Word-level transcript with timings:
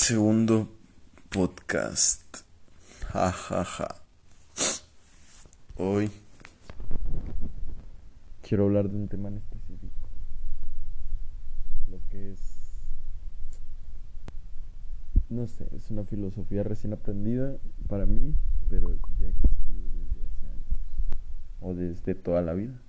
Segundo 0.00 0.66
podcast. 1.28 2.38
Ja, 3.12 3.30
ja, 3.30 3.64
ja. 3.64 3.88
Hoy 5.76 6.10
quiero 8.40 8.64
hablar 8.64 8.88
de 8.88 8.96
un 8.96 9.08
tema 9.08 9.28
en 9.28 9.36
específico. 9.36 10.08
Lo 11.90 12.00
que 12.08 12.32
es... 12.32 12.40
No 15.28 15.46
sé, 15.46 15.68
es 15.76 15.90
una 15.90 16.04
filosofía 16.04 16.62
recién 16.62 16.94
aprendida 16.94 17.58
para 17.86 18.06
mí, 18.06 18.34
pero 18.70 18.88
ya 19.18 19.26
ha 19.26 19.28
existido 19.28 19.82
desde 19.92 20.26
hace 20.26 20.46
años. 20.46 20.80
O 21.60 21.74
desde 21.74 22.14
toda 22.14 22.40
la 22.40 22.54
vida. 22.54 22.80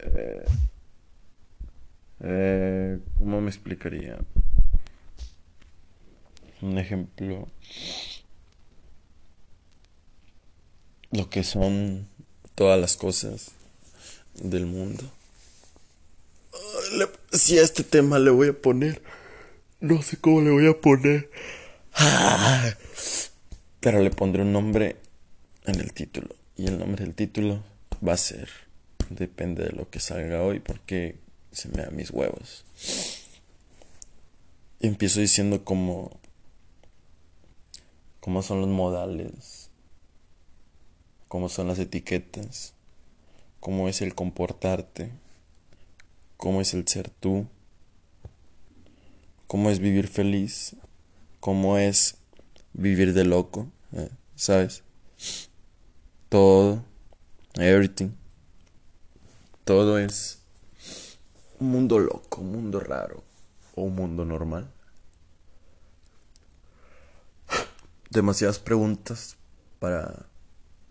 Eh, 0.00 0.44
eh, 2.18 2.98
¿Cómo 3.16 3.40
me 3.40 3.48
explicaría? 3.48 4.18
Un 6.64 6.78
ejemplo. 6.78 7.46
Lo 11.10 11.28
que 11.28 11.44
son 11.44 12.08
todas 12.54 12.80
las 12.80 12.96
cosas 12.96 13.50
del 14.32 14.64
mundo. 14.64 15.04
Si 17.32 17.58
a 17.58 17.62
este 17.62 17.84
tema 17.84 18.18
le 18.18 18.30
voy 18.30 18.48
a 18.48 18.58
poner. 18.58 19.02
No 19.80 20.00
sé 20.00 20.16
cómo 20.16 20.40
le 20.40 20.52
voy 20.52 20.66
a 20.66 20.80
poner. 20.80 21.30
Pero 23.80 24.00
le 24.00 24.08
pondré 24.08 24.40
un 24.40 24.54
nombre 24.54 24.96
en 25.66 25.80
el 25.80 25.92
título. 25.92 26.34
Y 26.56 26.68
el 26.68 26.78
nombre 26.78 27.04
del 27.04 27.14
título 27.14 27.62
va 28.02 28.14
a 28.14 28.16
ser. 28.16 28.48
Depende 29.10 29.64
de 29.64 29.72
lo 29.72 29.90
que 29.90 30.00
salga 30.00 30.40
hoy. 30.40 30.60
Porque 30.60 31.18
se 31.52 31.68
me 31.68 31.82
da 31.82 31.90
mis 31.90 32.10
huevos. 32.10 32.64
Y 34.80 34.86
empiezo 34.86 35.20
diciendo 35.20 35.62
como 35.62 36.23
cómo 38.24 38.40
son 38.40 38.62
los 38.62 38.70
modales, 38.70 39.68
cómo 41.28 41.50
son 41.50 41.68
las 41.68 41.78
etiquetas, 41.78 42.72
cómo 43.60 43.86
es 43.86 44.00
el 44.00 44.14
comportarte, 44.14 45.12
cómo 46.38 46.62
es 46.62 46.72
el 46.72 46.88
ser 46.88 47.10
tú, 47.10 47.46
cómo 49.46 49.68
es 49.68 49.78
vivir 49.78 50.08
feliz, 50.08 50.74
cómo 51.38 51.76
es 51.76 52.16
vivir 52.72 53.12
de 53.12 53.26
loco, 53.26 53.66
eh, 53.92 54.08
¿sabes? 54.36 54.84
Todo, 56.30 56.82
everything, 57.56 58.12
todo 59.64 59.98
es 59.98 60.38
un 61.60 61.72
mundo 61.72 61.98
loco, 61.98 62.40
un 62.40 62.52
mundo 62.52 62.80
raro 62.80 63.22
o 63.74 63.82
un 63.82 63.94
mundo 63.94 64.24
normal. 64.24 64.73
Demasiadas 68.14 68.58
preguntas 68.58 69.36
para 69.78 70.26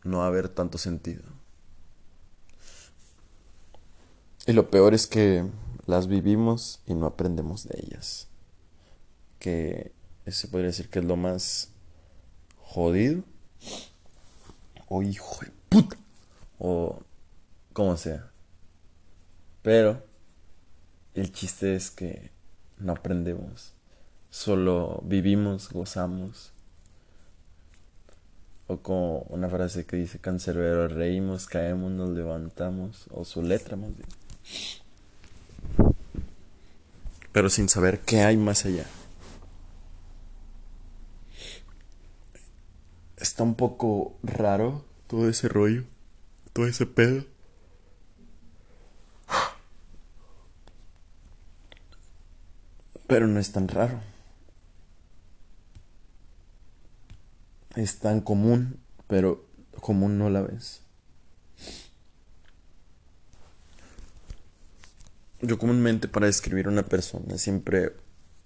no 0.03 0.23
haber 0.23 0.49
tanto 0.49 0.77
sentido. 0.77 1.23
Y 4.45 4.51
lo 4.53 4.69
peor 4.69 4.93
es 4.93 5.07
que 5.07 5.49
las 5.85 6.07
vivimos 6.07 6.81
y 6.85 6.93
no 6.93 7.05
aprendemos 7.05 7.67
de 7.67 7.79
ellas. 7.81 8.27
Que 9.39 9.91
se 10.27 10.47
podría 10.47 10.67
decir 10.67 10.89
que 10.89 10.99
es 10.99 11.05
lo 11.05 11.15
más 11.15 11.69
jodido. 12.57 13.23
O 14.87 15.01
hijo 15.01 15.39
de 15.45 15.51
puta. 15.69 15.97
O 16.59 17.01
como 17.71 17.95
sea. 17.97 18.31
Pero 19.61 20.05
el 21.13 21.31
chiste 21.31 21.75
es 21.75 21.89
que 21.89 22.31
no 22.77 22.91
aprendemos. 22.91 23.73
Solo 24.29 25.01
vivimos, 25.05 25.69
gozamos 25.69 26.52
o 28.73 28.81
como 28.81 29.19
una 29.29 29.49
frase 29.49 29.85
que 29.85 29.97
dice 29.97 30.19
cancerbero, 30.19 30.87
reímos, 30.87 31.47
caemos, 31.47 31.91
nos 31.91 32.09
levantamos, 32.09 33.05
o 33.11 33.25
su 33.25 33.41
letra 33.41 33.75
más 33.75 33.91
bien. 33.95 34.09
Pero 37.31 37.49
sin 37.49 37.69
saber 37.69 37.99
qué 38.01 38.21
hay 38.21 38.37
más 38.37 38.65
allá. 38.65 38.85
Está 43.17 43.43
un 43.43 43.55
poco 43.55 44.15
raro 44.21 44.85
todo 45.07 45.29
ese 45.29 45.47
rollo, 45.47 45.83
todo 46.51 46.67
ese 46.67 46.85
pedo. 46.85 47.25
Pero 53.07 53.27
no 53.27 53.39
es 53.39 53.51
tan 53.51 53.67
raro. 53.67 54.12
Es 57.75 57.99
tan 57.99 58.21
común, 58.21 58.79
pero 59.07 59.45
común 59.79 60.17
no 60.17 60.29
la 60.29 60.41
ves. 60.41 60.81
Yo 65.41 65.57
comúnmente 65.57 66.07
para 66.07 66.27
describir 66.27 66.67
a 66.67 66.69
una 66.69 66.83
persona 66.83 67.37
siempre 67.37 67.93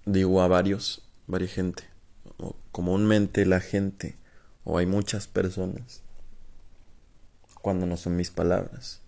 digo 0.06 0.42
a 0.42 0.48
varios, 0.48 1.04
varias 1.28 1.52
gente. 1.52 1.84
O 2.38 2.56
comúnmente 2.72 3.46
la 3.46 3.60
gente, 3.60 4.16
o 4.64 4.78
hay 4.78 4.86
muchas 4.86 5.28
personas, 5.28 6.02
cuando 7.62 7.86
no 7.86 7.98
son 7.98 8.16
mis 8.16 8.32
palabras, 8.32 9.02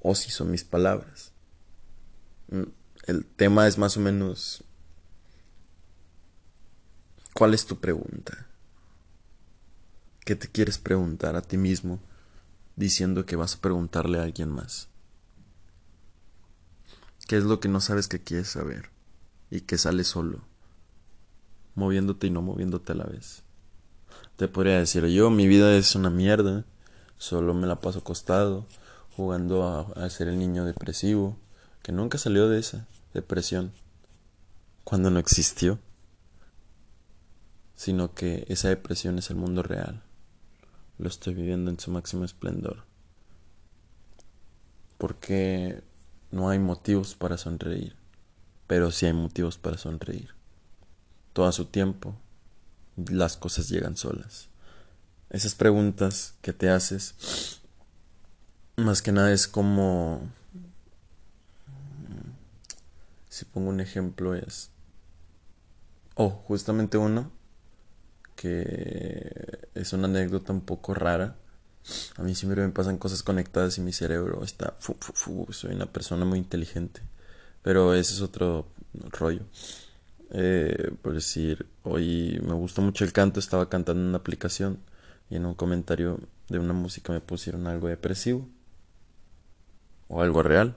o 0.00 0.14
si 0.14 0.30
son 0.30 0.50
mis 0.50 0.64
palabras. 0.64 1.32
Mm, 2.50 2.64
el 3.06 3.24
tema 3.24 3.66
es 3.66 3.78
más 3.78 3.96
o 3.96 4.00
menos, 4.00 4.64
¿cuál 7.34 7.54
es 7.54 7.64
tu 7.64 7.78
pregunta? 7.80 8.47
¿Qué 10.28 10.36
te 10.36 10.46
quieres 10.46 10.76
preguntar 10.76 11.36
a 11.36 11.40
ti 11.40 11.56
mismo 11.56 12.00
diciendo 12.76 13.24
que 13.24 13.34
vas 13.34 13.54
a 13.54 13.60
preguntarle 13.62 14.18
a 14.18 14.24
alguien 14.24 14.50
más? 14.50 14.90
¿Qué 17.26 17.38
es 17.38 17.44
lo 17.44 17.60
que 17.60 17.68
no 17.70 17.80
sabes 17.80 18.08
que 18.08 18.22
quieres 18.22 18.48
saber 18.48 18.90
y 19.50 19.62
que 19.62 19.78
sale 19.78 20.04
solo, 20.04 20.42
moviéndote 21.74 22.26
y 22.26 22.30
no 22.30 22.42
moviéndote 22.42 22.92
a 22.92 22.96
la 22.96 23.04
vez? 23.04 23.42
Te 24.36 24.48
podría 24.48 24.78
decir 24.78 25.06
yo, 25.06 25.30
mi 25.30 25.46
vida 25.46 25.74
es 25.74 25.94
una 25.94 26.10
mierda, 26.10 26.66
solo 27.16 27.54
me 27.54 27.66
la 27.66 27.80
paso 27.80 28.00
acostado, 28.00 28.66
jugando 29.16 29.64
a, 29.64 30.04
a 30.04 30.10
ser 30.10 30.28
el 30.28 30.38
niño 30.38 30.66
depresivo, 30.66 31.38
que 31.82 31.92
nunca 31.92 32.18
salió 32.18 32.50
de 32.50 32.58
esa 32.58 32.86
depresión, 33.14 33.72
cuando 34.84 35.08
no 35.08 35.20
existió, 35.20 35.78
sino 37.76 38.12
que 38.12 38.44
esa 38.50 38.68
depresión 38.68 39.16
es 39.18 39.30
el 39.30 39.36
mundo 39.36 39.62
real 39.62 40.02
lo 40.98 41.08
estoy 41.08 41.34
viviendo 41.34 41.70
en 41.70 41.78
su 41.78 41.90
máximo 41.90 42.24
esplendor. 42.24 42.84
Porque 44.98 45.82
no 46.30 46.50
hay 46.50 46.58
motivos 46.58 47.14
para 47.14 47.38
sonreír, 47.38 47.96
pero 48.66 48.90
sí 48.90 49.06
hay 49.06 49.12
motivos 49.12 49.58
para 49.58 49.78
sonreír. 49.78 50.34
Todo 51.32 51.50
su 51.52 51.66
tiempo, 51.66 52.16
las 52.96 53.36
cosas 53.36 53.68
llegan 53.68 53.96
solas. 53.96 54.48
Esas 55.30 55.54
preguntas 55.54 56.34
que 56.42 56.52
te 56.52 56.68
haces, 56.68 57.60
más 58.76 59.02
que 59.02 59.12
nada 59.12 59.32
es 59.32 59.46
como, 59.46 60.22
si 63.28 63.44
pongo 63.44 63.68
un 63.68 63.80
ejemplo 63.80 64.34
es, 64.34 64.70
oh, 66.14 66.30
justamente 66.30 66.98
uno, 66.98 67.30
que 68.38 69.68
es 69.74 69.92
una 69.92 70.06
anécdota 70.06 70.52
un 70.52 70.60
poco 70.60 70.94
rara. 70.94 71.34
A 72.16 72.22
mí 72.22 72.36
siempre 72.36 72.64
me 72.64 72.72
pasan 72.72 72.96
cosas 72.96 73.24
conectadas 73.24 73.78
y 73.78 73.80
mi 73.80 73.92
cerebro 73.92 74.44
está... 74.44 74.76
soy 75.50 75.74
una 75.74 75.86
persona 75.86 76.24
muy 76.24 76.38
inteligente. 76.38 77.00
Pero 77.62 77.94
ese 77.94 78.14
es 78.14 78.20
otro 78.20 78.68
rollo. 79.10 79.42
Eh, 80.30 80.92
por 81.02 81.14
decir, 81.14 81.66
hoy 81.82 82.38
me 82.44 82.52
gustó 82.52 82.80
mucho 82.80 83.04
el 83.04 83.12
canto, 83.12 83.40
estaba 83.40 83.68
cantando 83.68 84.02
en 84.02 84.08
una 84.08 84.18
aplicación 84.18 84.78
y 85.30 85.36
en 85.36 85.44
un 85.44 85.54
comentario 85.54 86.20
de 86.48 86.60
una 86.60 86.74
música 86.74 87.12
me 87.12 87.20
pusieron 87.20 87.66
algo 87.66 87.88
depresivo 87.88 88.48
o 90.06 90.22
algo 90.22 90.44
real. 90.44 90.76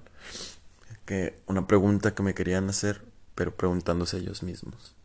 Que 1.05 1.39
una 1.45 1.67
pregunta 1.67 2.15
que 2.15 2.23
me 2.23 2.33
querían 2.33 2.69
hacer, 2.69 3.03
pero 3.35 3.55
preguntándose 3.55 4.17
ellos 4.17 4.41
mismos. 4.41 4.95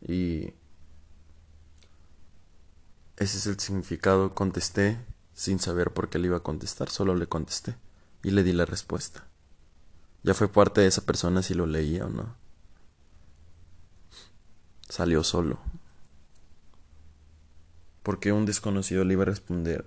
Y 0.00 0.54
ese 3.22 3.38
es 3.38 3.46
el 3.46 3.58
significado. 3.58 4.34
Contesté 4.34 4.98
sin 5.34 5.58
saber 5.58 5.92
por 5.92 6.08
qué 6.08 6.18
le 6.18 6.26
iba 6.26 6.38
a 6.38 6.42
contestar, 6.42 6.90
solo 6.90 7.14
le 7.14 7.26
contesté 7.26 7.76
y 8.22 8.30
le 8.30 8.42
di 8.42 8.52
la 8.52 8.64
respuesta. 8.64 9.26
Ya 10.22 10.34
fue 10.34 10.48
parte 10.48 10.80
de 10.80 10.86
esa 10.86 11.02
persona 11.02 11.42
si 11.42 11.54
lo 11.54 11.66
leía 11.66 12.06
o 12.06 12.08
no. 12.08 12.36
Salió 14.88 15.24
solo. 15.24 15.58
Porque 18.02 18.32
un 18.32 18.46
desconocido 18.46 19.04
le 19.04 19.14
iba 19.14 19.22
a 19.22 19.26
responder 19.26 19.86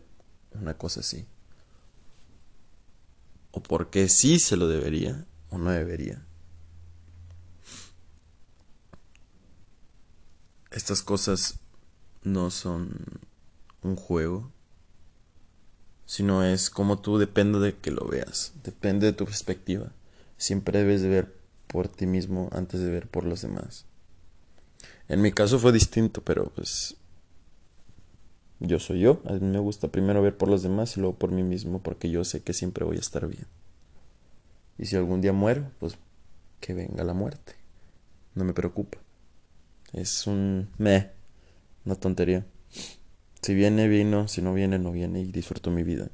una 0.54 0.78
cosa 0.78 1.02
así. 1.02 1.26
O 3.52 3.62
porque 3.62 4.10
sí 4.10 4.40
se 4.40 4.58
lo 4.58 4.68
debería 4.68 5.26
o 5.50 5.58
no 5.58 5.72
debería. 5.72 6.26
estas 10.76 11.02
cosas 11.02 11.60
no 12.26 12.50
son 12.52 12.90
un 13.82 13.96
juego, 13.96 14.52
sino 16.06 16.44
es 16.44 16.70
como 16.70 17.00
tú 17.00 17.18
depende 17.18 17.60
de 17.60 17.78
que 17.78 17.92
lo 17.92 18.06
veas, 18.06 18.54
depende 18.64 19.08
de 19.08 19.14
tu 19.14 19.26
perspectiva. 19.26 19.92
Siempre 20.38 20.80
debes 20.80 21.02
de 21.02 21.10
ver 21.10 21.36
por 21.68 21.88
ti 21.88 22.06
mismo 22.06 22.50
antes 22.52 22.82
de 22.82 22.90
ver 22.90 23.08
por 23.08 23.24
los 23.24 23.42
demás. 23.42 23.86
En 25.08 25.22
mi 25.22 25.32
caso 25.32 25.60
fue 25.60 25.72
distinto, 25.72 26.22
pero 26.22 26.50
pues 26.50 26.98
yo 28.60 28.80
soy 28.80 29.02
yo. 29.02 29.22
A 29.26 29.34
mí 29.34 29.40
me 29.42 29.60
gusta 29.60 29.88
primero 29.88 30.22
ver 30.22 30.38
por 30.38 30.50
los 30.50 30.64
demás 30.64 30.98
y 30.98 31.00
luego 31.00 31.16
por 31.16 31.32
mí 31.32 31.44
mismo 31.44 31.80
porque 31.80 32.10
yo 32.10 32.24
sé 32.24 32.42
que 32.42 32.54
siempre 32.54 32.86
voy 32.86 32.98
a 32.98 33.02
estar 33.02 33.28
bien. 33.28 33.46
Y 34.78 34.86
si 34.86 34.96
algún 34.96 35.22
día 35.22 35.32
muero, 35.32 35.72
pues 35.80 35.98
que 36.60 36.74
venga 36.74 37.04
la 37.04 37.14
muerte. 37.14 37.54
No 38.34 38.44
me 38.44 38.54
preocupa. 38.54 38.98
Es 39.94 40.28
un 40.28 40.70
me, 40.78 41.12
una 41.86 41.96
tontería. 41.96 42.46
Si 43.42 43.54
viene, 43.54 43.88
vino, 43.88 44.28
si 44.28 44.42
no 44.42 44.54
viene, 44.54 44.80
no 44.80 44.92
viene 44.92 45.22
y 45.22 45.32
disfruto 45.32 45.72
mi 45.72 45.84
vida. 45.84 46.10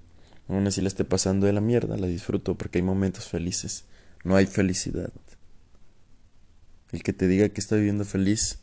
Aún 0.49 0.67
así 0.67 0.81
la 0.81 0.89
esté 0.89 1.05
pasando 1.05 1.45
de 1.45 1.53
la 1.53 1.61
mierda, 1.61 1.95
la 1.97 2.07
disfruto 2.07 2.55
porque 2.55 2.79
hay 2.79 2.83
momentos 2.83 3.29
felices. 3.29 3.85
No 4.23 4.35
hay 4.35 4.45
felicidad. 4.45 5.11
El 6.91 7.03
que 7.03 7.13
te 7.13 7.27
diga 7.27 7.49
que 7.49 7.61
está 7.61 7.77
viviendo 7.77 8.03
feliz, 8.03 8.59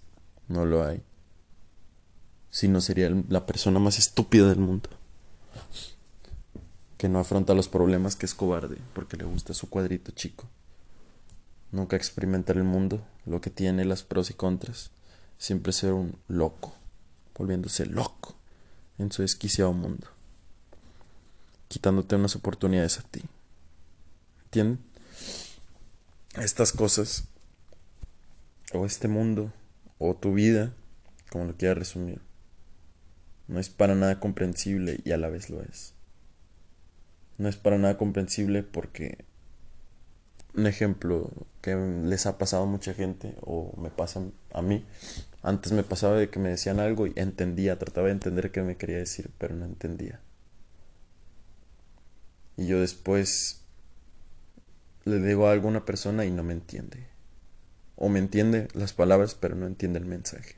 no 0.48 0.66
lo 0.66 0.84
hay. 0.84 1.02
Si 2.50 2.68
no 2.68 2.80
sería 2.82 3.10
la 3.28 3.46
persona 3.46 3.78
más 3.78 3.98
estúpida 3.98 4.48
del 4.48 4.58
mundo. 4.58 4.90
Que 6.98 7.08
no 7.08 7.20
afronta 7.20 7.54
los 7.54 7.68
problemas, 7.68 8.16
que 8.16 8.26
es 8.26 8.34
cobarde, 8.34 8.76
porque 8.92 9.16
le 9.16 9.24
gusta 9.24 9.54
su 9.54 9.70
cuadrito 9.70 10.12
chico. 10.12 10.46
Nunca 11.72 11.96
experimentar 11.96 12.56
el 12.56 12.64
mundo, 12.64 13.02
lo 13.24 13.40
que 13.40 13.50
tiene, 13.50 13.84
las 13.84 14.02
pros 14.02 14.30
y 14.30 14.34
contras. 14.34 14.90
Siempre 15.38 15.72
ser 15.72 15.92
un 15.92 16.16
loco, 16.26 16.74
volviéndose 17.38 17.86
loco 17.86 18.36
en 18.98 19.12
su 19.12 19.22
desquiciado 19.22 19.72
mundo. 19.72 20.08
Quitándote 21.68 22.16
unas 22.16 22.36
oportunidades 22.36 22.98
a 22.98 23.02
ti. 23.02 23.22
¿Entienden? 24.44 24.80
Estas 26.34 26.72
cosas, 26.72 27.24
o 28.72 28.84
este 28.86 29.08
mundo, 29.08 29.52
o 29.98 30.14
tu 30.14 30.34
vida, 30.34 30.72
como 31.30 31.44
lo 31.44 31.56
quiera 31.56 31.74
resumir, 31.74 32.20
no 33.48 33.58
es 33.60 33.70
para 33.70 33.94
nada 33.94 34.20
comprensible 34.20 35.00
y 35.04 35.12
a 35.12 35.16
la 35.16 35.28
vez 35.28 35.50
lo 35.50 35.62
es. 35.62 35.94
No 37.38 37.48
es 37.48 37.56
para 37.56 37.78
nada 37.78 37.96
comprensible 37.96 38.62
porque 38.62 39.24
un 40.54 40.66
ejemplo 40.66 41.30
que 41.62 41.76
les 41.76 42.26
ha 42.26 42.36
pasado 42.36 42.64
a 42.64 42.66
mucha 42.66 42.94
gente 42.94 43.34
o 43.40 43.74
me 43.80 43.90
pasa 43.90 44.22
a 44.52 44.62
mí. 44.62 44.84
Antes 45.42 45.72
me 45.72 45.82
pasaba 45.82 46.16
de 46.16 46.30
que 46.30 46.38
me 46.38 46.50
decían 46.50 46.80
algo 46.80 47.06
y 47.06 47.12
entendía, 47.16 47.78
trataba 47.78 48.08
de 48.08 48.14
entender 48.14 48.50
qué 48.50 48.62
me 48.62 48.76
quería 48.76 48.98
decir, 48.98 49.30
pero 49.38 49.54
no 49.54 49.64
entendía. 49.64 50.20
Y 52.56 52.66
yo 52.66 52.80
después 52.80 53.60
le 55.04 55.20
digo 55.20 55.46
a 55.46 55.52
alguna 55.52 55.84
persona 55.84 56.24
y 56.24 56.30
no 56.30 56.42
me 56.42 56.52
entiende. 56.52 57.06
O 57.96 58.08
me 58.08 58.18
entiende 58.18 58.68
las 58.74 58.92
palabras, 58.92 59.34
pero 59.34 59.54
no 59.54 59.66
entiende 59.66 60.00
el 60.00 60.06
mensaje. 60.06 60.56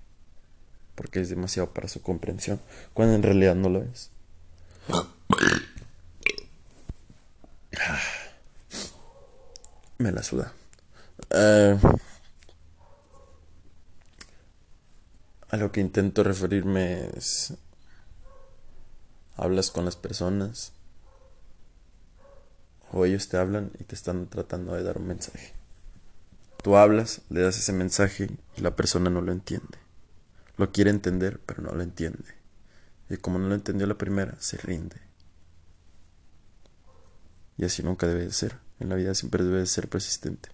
Porque 0.94 1.21
es 1.21 1.29
demasiado 1.29 1.73
para 1.73 1.88
su 1.88 2.03
comprensión, 2.03 2.61
cuando 2.94 3.15
en 3.15 3.23
realidad 3.23 3.55
no 3.55 3.69
lo 3.69 3.83
es. 3.83 4.11
Me 9.99 10.12
la 10.12 10.23
suda. 10.23 10.53
Eh, 11.31 11.79
a 15.50 15.56
lo 15.56 15.73
que 15.73 15.81
intento 15.81 16.23
referirme 16.23 17.11
es... 17.17 17.55
Hablas 19.37 19.70
con 19.70 19.85
las 19.85 19.97
personas. 19.97 20.73
O 22.93 23.05
ellos 23.05 23.29
te 23.29 23.37
hablan 23.37 23.73
y 23.79 23.85
te 23.85 23.94
están 23.94 24.29
tratando 24.29 24.75
de 24.75 24.82
dar 24.82 24.99
un 24.99 25.06
mensaje. 25.06 25.52
Tú 26.62 26.76
hablas, 26.76 27.23
le 27.31 27.41
das 27.41 27.56
ese 27.56 27.73
mensaje 27.73 28.29
y 28.56 28.61
la 28.61 28.76
persona 28.76 29.08
no 29.08 29.23
lo 29.23 29.32
entiende. 29.32 29.79
Lo 30.56 30.73
quiere 30.73 30.91
entender, 30.91 31.41
pero 31.47 31.62
no 31.62 31.73
lo 31.73 31.82
entiende. 31.82 32.35
Y 33.08 33.17
como 33.17 33.38
no 33.38 33.49
lo 33.49 33.55
entendió 33.55 33.87
la 33.87 33.97
primera, 33.97 34.37
se 34.41 34.58
rinde. 34.58 34.97
Y 37.56 37.64
así 37.64 37.82
nunca 37.82 38.06
debe 38.06 38.25
de 38.25 38.32
ser. 38.32 38.58
En 38.79 38.88
la 38.88 38.94
vida 38.97 39.14
siempre 39.14 39.43
debes 39.43 39.70
ser 39.70 39.88
persistente. 39.88 40.50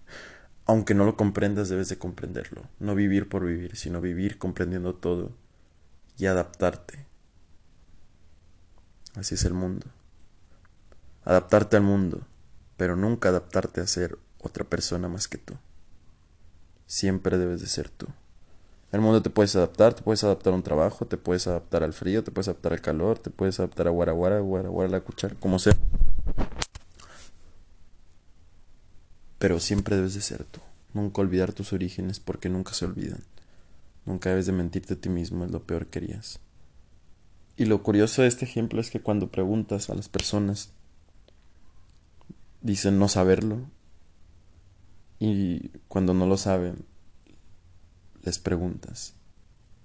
Aunque 0.67 0.93
no 0.93 1.05
lo 1.05 1.15
comprendas, 1.15 1.69
debes 1.69 1.87
de 1.87 1.97
comprenderlo. 1.97 2.63
No 2.79 2.93
vivir 2.93 3.29
por 3.29 3.45
vivir, 3.45 3.77
sino 3.77 4.01
vivir 4.01 4.37
comprendiendo 4.37 4.93
todo 4.93 5.31
y 6.17 6.25
adaptarte. 6.25 7.05
Así 9.15 9.35
es 9.35 9.45
el 9.45 9.53
mundo. 9.53 9.87
Adaptarte 11.23 11.77
al 11.77 11.83
mundo, 11.83 12.21
pero 12.75 12.95
nunca 12.95 13.29
adaptarte 13.29 13.81
a 13.81 13.87
ser 13.87 14.17
otra 14.39 14.65
persona 14.65 15.07
más 15.07 15.29
que 15.29 15.37
tú. 15.37 15.55
Siempre 16.85 17.37
debes 17.37 17.61
de 17.61 17.67
ser 17.67 17.89
tú. 17.89 18.07
El 18.91 19.01
mundo 19.01 19.21
te 19.21 19.29
puedes 19.29 19.55
adaptar, 19.55 19.93
te 19.93 20.01
puedes 20.01 20.23
adaptar 20.23 20.53
a 20.53 20.55
un 20.57 20.63
trabajo, 20.63 21.05
te 21.05 21.17
puedes 21.17 21.47
adaptar 21.47 21.83
al 21.83 21.93
frío, 21.93 22.23
te 22.23 22.31
puedes 22.31 22.47
adaptar 22.47 22.73
al 22.73 22.81
calor, 22.81 23.19
te 23.19 23.29
puedes 23.29 23.59
adaptar 23.59 23.87
a 23.87 23.91
guaraguara, 23.91 24.39
guaraguara, 24.39 24.89
la 24.89 25.01
cuchara, 25.01 25.35
como 25.39 25.59
sea. 25.59 25.73
Pero 29.39 29.59
siempre 29.59 29.95
debes 29.95 30.13
de 30.13 30.21
ser 30.21 30.43
tú. 30.43 30.59
Nunca 30.93 31.21
olvidar 31.21 31.53
tus 31.53 31.73
orígenes 31.73 32.19
porque 32.19 32.49
nunca 32.49 32.73
se 32.73 32.85
olvidan. 32.85 33.23
Nunca 34.05 34.29
debes 34.29 34.45
de 34.45 34.53
mentirte 34.53 34.93
a 34.93 34.97
ti 34.97 35.09
mismo, 35.09 35.45
es 35.45 35.51
lo 35.51 35.63
peor 35.63 35.87
que 35.87 35.99
harías. 35.99 36.39
Y 37.57 37.65
lo 37.65 37.83
curioso 37.83 38.21
de 38.21 38.27
este 38.27 38.45
ejemplo 38.45 38.79
es 38.79 38.89
que 38.89 39.01
cuando 39.01 39.31
preguntas 39.31 39.89
a 39.89 39.95
las 39.95 40.09
personas, 40.09 40.69
dicen 42.61 42.99
no 42.99 43.07
saberlo. 43.07 43.69
Y 45.19 45.69
cuando 45.87 46.13
no 46.13 46.27
lo 46.27 46.37
saben, 46.37 46.85
les 48.23 48.39
preguntas 48.39 49.13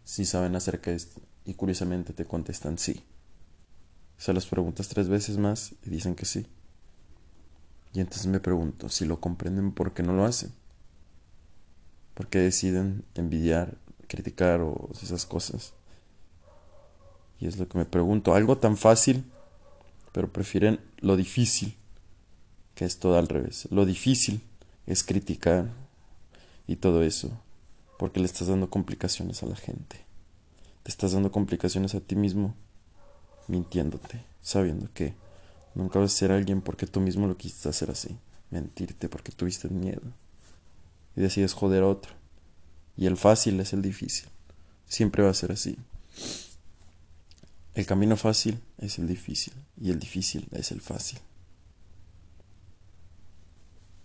si 0.04 0.24
saben 0.24 0.54
acerca 0.56 0.90
de 0.90 0.96
esto. 0.96 1.20
Y 1.44 1.54
curiosamente 1.54 2.12
te 2.12 2.24
contestan 2.24 2.78
sí. 2.78 3.02
Se 4.18 4.32
las 4.32 4.46
preguntas 4.46 4.88
tres 4.88 5.08
veces 5.08 5.38
más 5.38 5.74
y 5.84 5.90
dicen 5.90 6.14
que 6.14 6.26
sí. 6.26 6.46
Y 7.94 8.00
entonces 8.00 8.26
me 8.26 8.40
pregunto 8.40 8.88
si 8.88 9.04
lo 9.04 9.20
comprenden, 9.20 9.72
¿por 9.72 9.92
qué 9.92 10.02
no 10.02 10.12
lo 10.12 10.24
hacen? 10.24 10.52
¿Por 12.14 12.28
qué 12.28 12.38
deciden 12.38 13.04
envidiar, 13.14 13.76
criticar 14.08 14.60
o 14.60 14.90
esas 15.02 15.26
cosas? 15.26 15.74
Y 17.40 17.46
es 17.46 17.58
lo 17.58 17.68
que 17.68 17.78
me 17.78 17.84
pregunto. 17.84 18.34
Algo 18.34 18.56
tan 18.58 18.76
fácil, 18.76 19.24
pero 20.12 20.32
prefieren 20.32 20.80
lo 20.98 21.16
difícil, 21.16 21.74
que 22.74 22.84
es 22.84 22.98
todo 22.98 23.18
al 23.18 23.28
revés. 23.28 23.68
Lo 23.70 23.84
difícil 23.84 24.40
es 24.86 25.02
criticar 25.04 25.70
y 26.66 26.76
todo 26.76 27.02
eso, 27.02 27.30
porque 27.98 28.20
le 28.20 28.26
estás 28.26 28.48
dando 28.48 28.70
complicaciones 28.70 29.42
a 29.42 29.46
la 29.46 29.56
gente. 29.56 29.96
Te 30.82 30.90
estás 30.90 31.12
dando 31.12 31.30
complicaciones 31.30 31.94
a 31.94 32.00
ti 32.00 32.16
mismo, 32.16 32.54
mintiéndote, 33.48 34.22
sabiendo 34.40 34.88
que 34.94 35.14
Nunca 35.74 35.98
vas 35.98 36.14
a 36.14 36.16
ser 36.16 36.32
alguien 36.32 36.60
porque 36.60 36.86
tú 36.86 37.00
mismo 37.00 37.26
lo 37.26 37.36
quisiste 37.36 37.68
hacer 37.68 37.90
así. 37.90 38.16
Mentirte 38.50 39.08
porque 39.08 39.32
tuviste 39.32 39.68
miedo. 39.68 40.02
Y 41.16 41.20
decides 41.20 41.54
joder 41.54 41.82
a 41.82 41.88
otro. 41.88 42.12
Y 42.96 43.06
el 43.06 43.16
fácil 43.16 43.58
es 43.60 43.72
el 43.72 43.82
difícil. 43.82 44.28
Siempre 44.86 45.22
va 45.22 45.30
a 45.30 45.34
ser 45.34 45.52
así. 45.52 45.76
El 47.74 47.86
camino 47.86 48.16
fácil 48.16 48.60
es 48.78 48.98
el 48.98 49.06
difícil. 49.06 49.54
Y 49.80 49.90
el 49.90 49.98
difícil 49.98 50.46
es 50.52 50.72
el 50.72 50.80
fácil. 50.80 51.18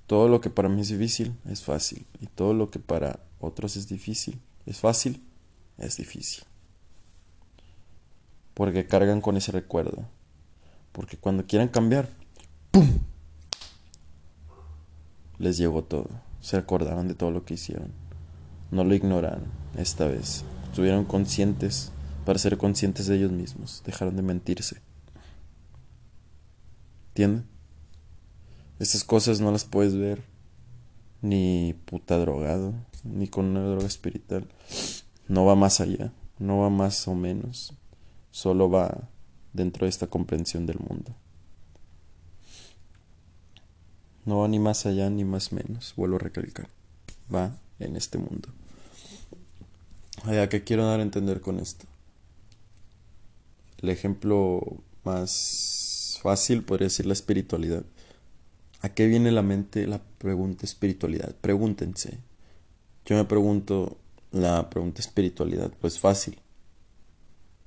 Todo 0.07 0.29
lo 0.29 0.39
que 0.39 0.49
para 0.49 0.69
mí 0.69 0.81
es 0.81 0.87
difícil 0.87 1.35
es 1.49 1.63
fácil. 1.63 2.05
Y 2.21 2.27
todo 2.27 2.53
lo 2.53 2.71
que 2.71 2.79
para 2.79 3.19
otros 3.39 3.75
es 3.75 3.89
difícil 3.89 4.39
es 4.67 4.79
fácil 4.79 5.21
es 5.77 5.97
difícil. 5.97 6.43
Porque 8.53 8.85
cargan 8.85 9.21
con 9.21 9.37
ese 9.37 9.51
recuerdo 9.51 10.07
porque 10.97 11.15
cuando 11.15 11.45
quieran 11.45 11.67
cambiar, 11.67 12.09
¡pum! 12.71 12.87
Les 15.37 15.55
llegó 15.55 15.83
todo. 15.83 16.09
Se 16.41 16.57
acordaron 16.57 17.07
de 17.07 17.13
todo 17.13 17.29
lo 17.29 17.45
que 17.45 17.53
hicieron. 17.53 17.91
No 18.71 18.83
lo 18.83 18.95
ignoraron 18.95 19.45
esta 19.77 20.07
vez. 20.07 20.43
Estuvieron 20.63 21.05
conscientes 21.05 21.91
para 22.25 22.39
ser 22.39 22.57
conscientes 22.57 23.05
de 23.05 23.17
ellos 23.17 23.31
mismos. 23.31 23.83
Dejaron 23.85 24.15
de 24.15 24.23
mentirse. 24.23 24.81
¿Entienden? 27.09 27.45
Estas 28.79 29.03
cosas 29.03 29.39
no 29.39 29.51
las 29.51 29.65
puedes 29.65 29.95
ver 29.95 30.23
ni 31.21 31.75
puta 31.85 32.17
drogado, 32.17 32.73
ni 33.03 33.27
con 33.27 33.45
una 33.45 33.61
droga 33.61 33.85
espiritual. 33.85 34.47
No 35.27 35.45
va 35.45 35.53
más 35.53 35.79
allá, 35.79 36.11
no 36.39 36.57
va 36.61 36.71
más 36.71 37.07
o 37.07 37.13
menos. 37.13 37.75
Solo 38.31 38.67
va 38.67 39.09
dentro 39.57 39.85
de 39.85 39.89
esta 39.89 40.07
comprensión 40.07 40.65
del 40.65 40.79
mundo. 40.79 41.13
No 44.23 44.39
va 44.39 44.47
ni 44.47 44.59
más 44.59 44.85
allá 44.85 45.09
ni 45.09 45.25
más 45.25 45.51
menos, 45.51 45.93
vuelvo 45.97 46.15
a 46.17 46.19
recalcar, 46.19 46.69
va 47.33 47.57
en 47.79 47.95
este 47.97 48.17
mundo. 48.17 48.49
¿A 50.23 50.47
qué 50.47 50.63
quiero 50.63 50.85
dar 50.85 50.99
a 50.99 51.03
entender 51.03 51.41
con 51.41 51.59
esto? 51.59 51.85
El 53.81 53.89
ejemplo 53.89 54.61
más 55.03 56.19
fácil 56.21 56.63
podría 56.63 56.89
ser 56.89 57.05
la 57.05 57.13
espiritualidad. 57.13 57.83
¿A 58.81 58.89
qué 58.89 59.07
viene 59.07 59.31
la 59.31 59.41
mente 59.41 59.87
la 59.87 60.01
pregunta 60.17 60.65
espiritualidad? 60.65 61.35
Pregúntense. 61.41 62.19
Yo 63.05 63.15
me 63.15 63.25
pregunto 63.25 63.97
la 64.31 64.69
pregunta 64.69 65.01
espiritualidad, 65.01 65.71
pues 65.79 65.99
fácil. 65.99 66.39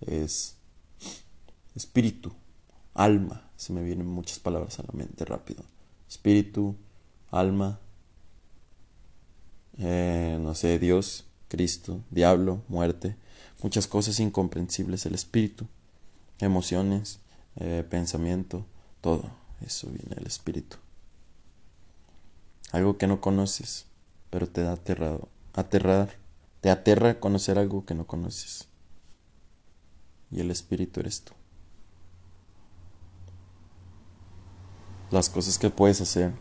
Es 0.00 0.56
espíritu, 1.74 2.32
alma. 2.94 3.50
Se 3.56 3.72
me 3.72 3.82
vienen 3.82 4.06
muchas 4.06 4.38
palabras 4.38 4.78
a 4.78 4.82
la 4.82 4.92
mente 4.92 5.24
rápido. 5.24 5.64
Espíritu, 6.08 6.76
alma, 7.30 7.78
eh, 9.78 10.38
no 10.40 10.54
sé, 10.54 10.78
Dios, 10.78 11.24
Cristo, 11.48 12.00
diablo, 12.10 12.62
muerte, 12.68 13.16
muchas 13.62 13.86
cosas 13.86 14.20
incomprensibles, 14.20 15.06
el 15.06 15.14
espíritu, 15.14 15.66
emociones, 16.38 17.18
eh, 17.56 17.84
pensamiento, 17.88 18.66
todo, 19.00 19.30
eso 19.64 19.88
viene 19.88 20.14
del 20.16 20.26
espíritu. 20.26 20.76
Algo 22.72 22.98
que 22.98 23.06
no 23.06 23.20
conoces, 23.20 23.86
pero 24.30 24.48
te 24.48 24.62
da 24.62 24.72
aterrado, 24.72 25.28
aterrar, 25.54 26.16
te 26.60 26.70
aterra 26.70 27.18
conocer 27.18 27.58
algo 27.58 27.84
que 27.84 27.94
no 27.94 28.06
conoces. 28.06 28.68
Y 30.30 30.40
el 30.40 30.50
espíritu 30.50 31.00
eres 31.00 31.22
tú. 31.22 31.32
Las 35.10 35.28
cosas 35.28 35.58
que 35.58 35.70
puedes 35.70 36.00
hacer, 36.00 36.32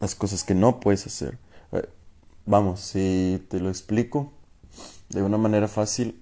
las 0.00 0.14
cosas 0.14 0.44
que 0.44 0.54
no 0.54 0.80
puedes 0.80 1.06
hacer. 1.06 1.38
Eh, 1.72 1.88
Vamos, 2.50 2.80
si 2.80 3.46
te 3.50 3.60
lo 3.60 3.68
explico 3.68 4.32
de 5.10 5.22
una 5.22 5.36
manera 5.36 5.68
fácil, 5.68 6.18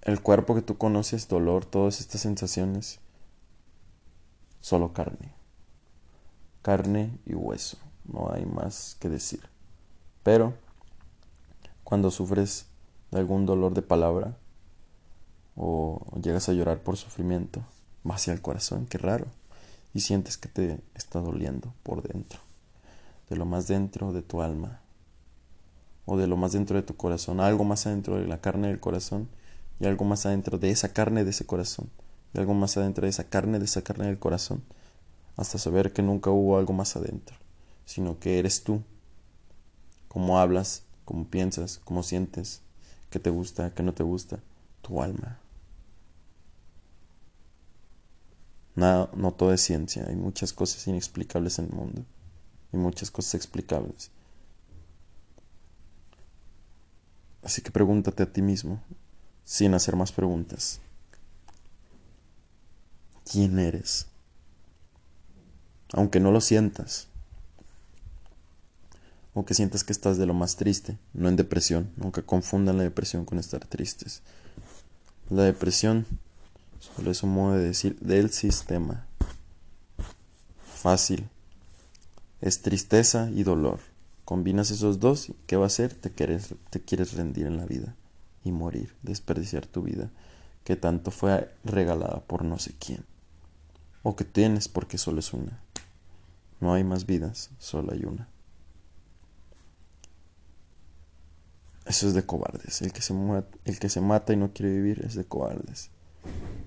el 0.00 0.22
cuerpo 0.22 0.54
que 0.54 0.62
tú 0.62 0.78
conoces, 0.78 1.28
dolor, 1.28 1.66
todas 1.66 2.00
estas 2.00 2.22
sensaciones, 2.22 3.00
solo 4.62 4.94
carne. 4.94 5.34
Carne 6.62 7.18
y 7.26 7.34
hueso, 7.34 7.76
no 8.06 8.32
hay 8.32 8.46
más 8.46 8.96
que 8.98 9.10
decir. 9.10 9.46
Pero, 10.22 10.54
cuando 11.84 12.10
sufres 12.10 12.64
de 13.10 13.18
algún 13.18 13.44
dolor 13.44 13.74
de 13.74 13.82
palabra, 13.82 14.38
o 15.54 16.00
llegas 16.18 16.48
a 16.48 16.54
llorar 16.54 16.78
por 16.78 16.96
sufrimiento, 16.96 17.60
va 18.08 18.16
hacia 18.16 18.32
el 18.32 18.42
corazón, 18.42 18.86
qué 18.86 18.98
raro, 18.98 19.26
y 19.94 20.00
sientes 20.00 20.36
que 20.36 20.48
te 20.48 20.80
está 20.94 21.20
doliendo 21.20 21.72
por 21.82 22.02
dentro, 22.02 22.40
de 23.30 23.36
lo 23.36 23.46
más 23.46 23.66
dentro 23.66 24.12
de 24.12 24.22
tu 24.22 24.42
alma, 24.42 24.80
o 26.04 26.16
de 26.16 26.26
lo 26.26 26.36
más 26.36 26.52
dentro 26.52 26.76
de 26.76 26.82
tu 26.82 26.96
corazón, 26.96 27.40
algo 27.40 27.64
más 27.64 27.86
adentro 27.86 28.16
de 28.16 28.26
la 28.26 28.40
carne 28.40 28.68
del 28.68 28.80
corazón 28.80 29.28
y 29.80 29.86
algo 29.86 30.04
más 30.04 30.24
adentro 30.24 30.58
de 30.58 30.70
esa 30.70 30.92
carne 30.92 31.24
de 31.24 31.30
ese 31.30 31.44
corazón 31.44 31.90
y 32.32 32.38
algo 32.38 32.54
más 32.54 32.76
adentro 32.76 33.02
de 33.02 33.10
esa 33.10 33.24
carne 33.24 33.58
de 33.58 33.64
esa 33.64 33.82
carne 33.82 34.06
del 34.06 34.18
corazón 34.18 34.62
hasta 35.36 35.58
saber 35.58 35.92
que 35.92 36.02
nunca 36.02 36.30
hubo 36.30 36.56
algo 36.58 36.72
más 36.72 36.96
adentro, 36.96 37.36
sino 37.84 38.18
que 38.18 38.38
eres 38.38 38.64
tú, 38.64 38.82
cómo 40.08 40.38
hablas, 40.38 40.82
cómo 41.04 41.26
piensas, 41.26 41.78
cómo 41.84 42.02
sientes, 42.02 42.62
qué 43.10 43.18
te 43.18 43.30
gusta, 43.30 43.74
qué 43.74 43.82
no 43.82 43.92
te 43.92 44.02
gusta, 44.02 44.38
tu 44.80 45.02
alma. 45.02 45.38
Nada, 48.76 49.10
no 49.16 49.32
todo 49.32 49.54
es 49.54 49.62
ciencia, 49.62 50.04
hay 50.06 50.16
muchas 50.16 50.52
cosas 50.52 50.86
inexplicables 50.86 51.58
en 51.58 51.64
el 51.64 51.72
mundo 51.72 52.04
y 52.72 52.76
muchas 52.76 53.10
cosas 53.10 53.34
explicables. 53.34 54.10
Así 57.42 57.62
que 57.62 57.70
pregúntate 57.70 58.22
a 58.22 58.32
ti 58.32 58.42
mismo, 58.42 58.82
sin 59.44 59.72
hacer 59.72 59.96
más 59.96 60.12
preguntas. 60.12 60.80
¿Quién 63.24 63.58
eres? 63.58 64.06
Aunque 65.92 66.20
no 66.20 66.30
lo 66.30 66.40
sientas. 66.40 67.08
Aunque 69.34 69.54
sientas 69.54 69.84
que 69.84 69.92
estás 69.92 70.18
de 70.18 70.26
lo 70.26 70.34
más 70.34 70.56
triste, 70.56 70.98
no 71.14 71.28
en 71.28 71.36
depresión. 71.36 71.90
Nunca 71.96 72.22
confundan 72.22 72.76
la 72.76 72.82
depresión 72.82 73.24
con 73.24 73.38
estar 73.38 73.64
tristes. 73.64 74.22
La 75.30 75.44
depresión 75.44 76.06
solo 76.80 77.10
es 77.10 77.22
un 77.22 77.34
modo 77.34 77.54
de 77.54 77.64
decir 77.64 77.98
del 78.00 78.30
sistema. 78.30 79.06
Fácil. 80.64 81.28
Es 82.40 82.62
tristeza 82.62 83.30
y 83.34 83.42
dolor. 83.42 83.80
Combinas 84.24 84.70
esos 84.70 85.00
dos 85.00 85.28
y 85.28 85.34
¿qué 85.46 85.56
va 85.56 85.64
a 85.64 85.66
hacer? 85.66 85.94
Te 85.94 86.10
quieres, 86.10 86.54
te 86.70 86.80
quieres 86.80 87.14
rendir 87.14 87.46
en 87.46 87.56
la 87.56 87.64
vida 87.64 87.94
y 88.44 88.52
morir, 88.52 88.94
desperdiciar 89.02 89.66
tu 89.66 89.82
vida 89.82 90.10
que 90.66 90.74
tanto 90.74 91.12
fue 91.12 91.48
regalada 91.62 92.20
por 92.26 92.44
no 92.44 92.58
sé 92.58 92.74
quién. 92.76 93.04
O 94.02 94.16
que 94.16 94.24
tienes 94.24 94.66
porque 94.66 94.98
solo 94.98 95.20
es 95.20 95.32
una. 95.32 95.60
No 96.60 96.74
hay 96.74 96.82
más 96.82 97.06
vidas, 97.06 97.50
solo 97.58 97.92
hay 97.92 98.04
una. 98.04 98.28
Eso 101.84 102.08
es 102.08 102.14
de 102.14 102.26
cobardes. 102.26 102.82
El 102.82 102.92
que, 102.92 103.00
se 103.00 103.14
el 103.64 103.78
que 103.78 103.88
se 103.88 104.00
mata 104.00 104.32
y 104.32 104.36
no 104.36 104.52
quiere 104.52 104.72
vivir 104.72 105.04
es 105.06 105.14
de 105.14 105.24
cobardes. 105.24 105.90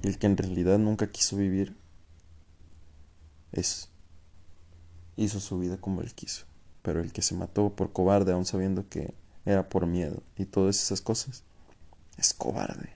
El 0.01 0.17
que 0.17 0.27
en 0.27 0.37
realidad 0.37 0.79
nunca 0.79 1.09
quiso 1.09 1.35
vivir 1.35 1.75
es 3.51 3.89
hizo 5.17 5.39
su 5.39 5.59
vida 5.59 5.77
como 5.77 6.01
él 6.01 6.13
quiso 6.13 6.45
pero 6.81 7.01
el 7.01 7.11
que 7.11 7.21
se 7.21 7.35
mató 7.35 7.69
por 7.75 7.91
cobarde, 7.91 8.31
aún 8.31 8.45
sabiendo 8.45 8.87
que 8.89 9.13
era 9.45 9.69
por 9.69 9.85
miedo 9.85 10.23
y 10.37 10.45
todas 10.45 10.81
esas 10.81 11.01
cosas, 11.01 11.43
es 12.17 12.33
cobarde. 12.33 12.89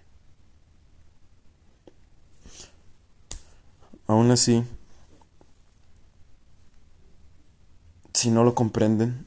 Aún 4.08 4.32
así, 4.32 4.64
si 8.14 8.30
no 8.30 8.44
lo 8.44 8.56
comprenden, 8.56 9.26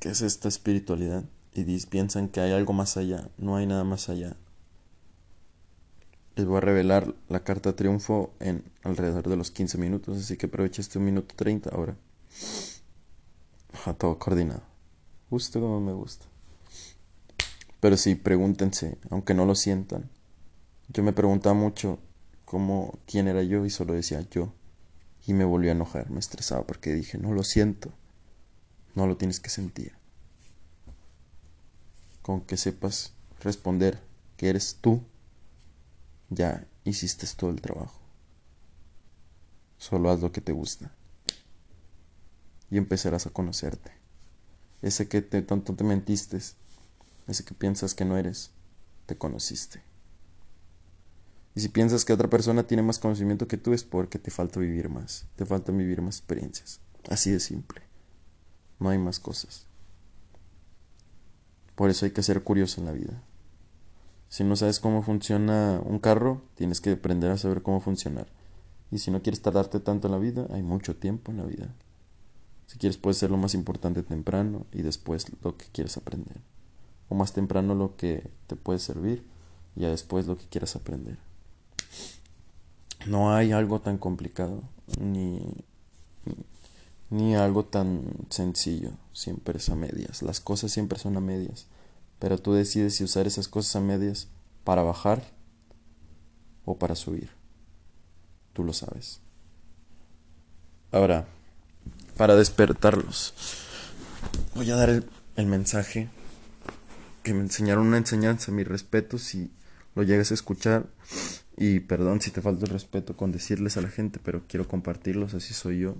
que 0.00 0.10
es 0.10 0.22
esta 0.22 0.48
espiritualidad, 0.48 1.24
y 1.54 1.64
piensan 1.86 2.28
que 2.28 2.40
hay 2.40 2.52
algo 2.52 2.72
más 2.72 2.96
allá, 2.96 3.28
no 3.36 3.56
hay 3.56 3.66
nada 3.66 3.84
más 3.84 4.08
allá. 4.08 4.36
Les 6.38 6.46
voy 6.46 6.58
a 6.58 6.60
revelar 6.60 7.14
la 7.28 7.42
carta 7.42 7.74
triunfo 7.74 8.32
en 8.38 8.62
alrededor 8.84 9.28
de 9.28 9.36
los 9.36 9.50
15 9.50 9.76
minutos, 9.76 10.16
así 10.16 10.36
que 10.36 10.46
aprovecha 10.46 10.80
este 10.80 11.00
minuto 11.00 11.34
30 11.34 11.70
ahora 11.70 11.96
todo 13.94 14.20
coordinado. 14.20 14.62
Justo 15.30 15.60
como 15.60 15.80
me 15.80 15.92
gusta. 15.92 16.26
Pero 17.80 17.96
sí, 17.96 18.14
pregúntense, 18.14 18.98
aunque 19.10 19.34
no 19.34 19.46
lo 19.46 19.54
sientan. 19.54 20.10
Yo 20.88 21.02
me 21.02 21.12
preguntaba 21.12 21.54
mucho 21.54 21.98
cómo, 22.44 23.00
quién 23.04 23.26
era 23.26 23.42
yo 23.42 23.64
y 23.64 23.70
solo 23.70 23.94
decía 23.94 24.24
yo. 24.30 24.52
Y 25.26 25.34
me 25.34 25.44
volvió 25.44 25.70
a 25.70 25.74
enojar, 25.74 26.08
me 26.10 26.20
estresaba 26.20 26.66
porque 26.66 26.94
dije, 26.94 27.18
no 27.18 27.32
lo 27.32 27.42
siento. 27.42 27.90
No 28.94 29.06
lo 29.06 29.16
tienes 29.16 29.40
que 29.40 29.50
sentir. 29.50 29.92
Con 32.22 32.40
que 32.40 32.56
sepas 32.56 33.12
responder 33.40 34.00
que 34.36 34.48
eres 34.48 34.78
tú, 34.80 35.02
ya 36.30 36.66
hiciste 36.84 37.26
todo 37.36 37.50
el 37.50 37.60
trabajo. 37.60 38.00
Solo 39.78 40.10
haz 40.10 40.20
lo 40.20 40.32
que 40.32 40.40
te 40.40 40.52
gusta 40.52 40.92
y 42.70 42.76
empezarás 42.76 43.26
a 43.26 43.30
conocerte. 43.30 43.92
Ese 44.82 45.08
que 45.08 45.22
te, 45.22 45.42
tanto 45.42 45.74
te 45.74 45.84
mentiste, 45.84 46.38
ese 47.26 47.44
que 47.44 47.54
piensas 47.54 47.94
que 47.94 48.04
no 48.04 48.16
eres, 48.16 48.50
te 49.06 49.16
conociste. 49.16 49.82
Y 51.54 51.60
si 51.60 51.68
piensas 51.68 52.04
que 52.04 52.12
otra 52.12 52.28
persona 52.28 52.66
tiene 52.66 52.82
más 52.82 52.98
conocimiento 52.98 53.48
que 53.48 53.56
tú 53.56 53.72
es 53.72 53.82
porque 53.82 54.18
te 54.18 54.30
falta 54.30 54.60
vivir 54.60 54.88
más, 54.88 55.26
te 55.36 55.44
falta 55.44 55.72
vivir 55.72 56.02
más 56.02 56.18
experiencias. 56.18 56.80
Así 57.08 57.30
de 57.30 57.40
simple. 57.40 57.82
No 58.78 58.90
hay 58.90 58.98
más 58.98 59.18
cosas. 59.18 59.66
Por 61.74 61.90
eso 61.90 62.04
hay 62.04 62.12
que 62.12 62.22
ser 62.22 62.42
curioso 62.44 62.80
en 62.80 62.86
la 62.86 62.92
vida. 62.92 63.22
Si 64.28 64.44
no 64.44 64.56
sabes 64.56 64.80
cómo 64.80 65.02
funciona 65.02 65.80
un 65.84 65.98
carro, 65.98 66.42
tienes 66.54 66.80
que 66.80 66.92
aprender 66.92 67.30
a 67.30 67.38
saber 67.38 67.62
cómo 67.62 67.80
funcionar. 67.80 68.26
Y 68.90 68.98
si 68.98 69.10
no 69.10 69.22
quieres 69.22 69.42
tardarte 69.42 69.80
tanto 69.80 70.08
en 70.08 70.12
la 70.12 70.18
vida, 70.18 70.46
hay 70.50 70.62
mucho 70.62 70.96
tiempo 70.96 71.30
en 71.30 71.38
la 71.38 71.44
vida. 71.44 71.74
Si 72.66 72.78
quieres 72.78 72.98
puede 72.98 73.14
ser 73.14 73.30
lo 73.30 73.38
más 73.38 73.54
importante 73.54 74.02
temprano 74.02 74.66
y 74.72 74.82
después 74.82 75.26
lo 75.42 75.56
que 75.56 75.66
quieres 75.72 75.96
aprender. 75.96 76.36
O 77.08 77.14
más 77.14 77.32
temprano 77.32 77.74
lo 77.74 77.96
que 77.96 78.30
te 78.46 78.56
puede 78.56 78.78
servir 78.78 79.24
y 79.74 79.86
después 79.86 80.26
lo 80.26 80.36
que 80.36 80.46
quieras 80.46 80.76
aprender. 80.76 81.16
No 83.06 83.34
hay 83.34 83.52
algo 83.52 83.80
tan 83.80 83.96
complicado 83.96 84.62
ni, 85.00 85.40
ni 87.08 87.34
algo 87.34 87.64
tan 87.64 88.02
sencillo. 88.28 88.90
Siempre 89.14 89.58
es 89.58 89.68
a 89.70 89.74
medias. 89.74 90.22
Las 90.22 90.40
cosas 90.40 90.70
siempre 90.70 90.98
son 90.98 91.16
a 91.16 91.20
medias. 91.20 91.66
Pero 92.18 92.38
tú 92.38 92.52
decides 92.52 92.96
si 92.96 93.04
usar 93.04 93.26
esas 93.26 93.48
cosas 93.48 93.76
a 93.76 93.80
medias 93.80 94.28
para 94.64 94.82
bajar 94.82 95.22
o 96.64 96.78
para 96.78 96.94
subir. 96.94 97.30
Tú 98.52 98.64
lo 98.64 98.72
sabes. 98.72 99.20
Ahora, 100.90 101.26
para 102.16 102.34
despertarlos. 102.34 103.34
Voy 104.54 104.70
a 104.70 104.76
dar 104.76 104.90
el, 104.90 105.46
mensaje 105.46 106.08
que 107.22 107.32
me 107.32 107.40
enseñaron 107.40 107.86
una 107.86 107.98
enseñanza, 107.98 108.50
mi 108.50 108.64
respeto 108.64 109.18
si 109.18 109.52
lo 109.94 110.02
llegas 110.02 110.30
a 110.30 110.34
escuchar 110.34 110.86
y 111.56 111.80
perdón 111.80 112.20
si 112.20 112.30
te 112.30 112.42
falta 112.42 112.64
el 112.64 112.72
respeto 112.72 113.16
con 113.16 113.32
decirles 113.32 113.76
a 113.76 113.82
la 113.82 113.88
gente, 113.88 114.18
pero 114.22 114.42
quiero 114.48 114.66
compartirlos, 114.66 115.34
así 115.34 115.54
soy 115.54 115.80
yo. 115.80 115.96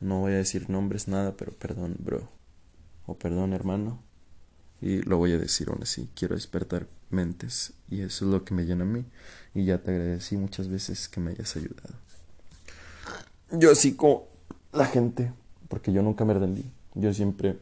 No 0.00 0.20
voy 0.20 0.32
a 0.32 0.36
decir 0.36 0.68
nombres, 0.68 1.06
nada, 1.06 1.36
pero 1.36 1.52
perdón, 1.52 1.94
bro. 1.98 2.28
O 3.06 3.16
perdón, 3.16 3.52
hermano. 3.52 4.02
Y 4.82 5.00
lo 5.02 5.16
voy 5.16 5.32
a 5.32 5.38
decir 5.38 5.68
aún 5.68 5.82
así. 5.82 6.08
Quiero 6.16 6.34
despertar 6.34 6.88
mentes. 7.08 7.72
Y 7.88 8.02
eso 8.02 8.24
es 8.24 8.30
lo 8.32 8.44
que 8.44 8.52
me 8.52 8.64
llena 8.64 8.82
a 8.82 8.86
mí. 8.86 9.04
Y 9.54 9.64
ya 9.64 9.78
te 9.78 9.92
agradecí 9.92 10.36
muchas 10.36 10.68
veces 10.68 11.08
que 11.08 11.20
me 11.20 11.30
hayas 11.30 11.56
ayudado. 11.56 11.94
Yo 13.52 13.70
así 13.70 13.94
como 13.94 14.26
la 14.72 14.86
gente, 14.86 15.32
porque 15.68 15.92
yo 15.92 16.02
nunca 16.02 16.24
me 16.24 16.34
rendí. 16.34 16.64
Yo 16.94 17.14
siempre 17.14 17.58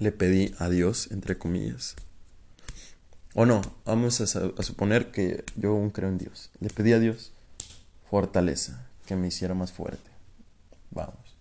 le 0.00 0.10
pedí 0.10 0.52
a 0.58 0.68
Dios, 0.68 1.10
entre 1.12 1.38
comillas. 1.38 1.94
O 3.34 3.46
no, 3.46 3.62
vamos 3.86 4.20
a, 4.20 4.24
a, 4.24 4.62
suponer 4.62 5.10
que 5.12 5.44
yo 5.56 5.70
aún 5.70 5.90
creo 5.90 6.08
en 6.08 6.18
Dios. 6.18 6.50
Le 6.60 6.68
pedí 6.68 6.92
a 6.92 6.98
Dios 6.98 7.32
fortaleza, 8.10 8.86
que 9.06 9.14
me 9.14 9.28
hiciera 9.28 9.54
más 9.54 9.72
fuerte. 9.72 10.10
Vamos. 10.90 11.36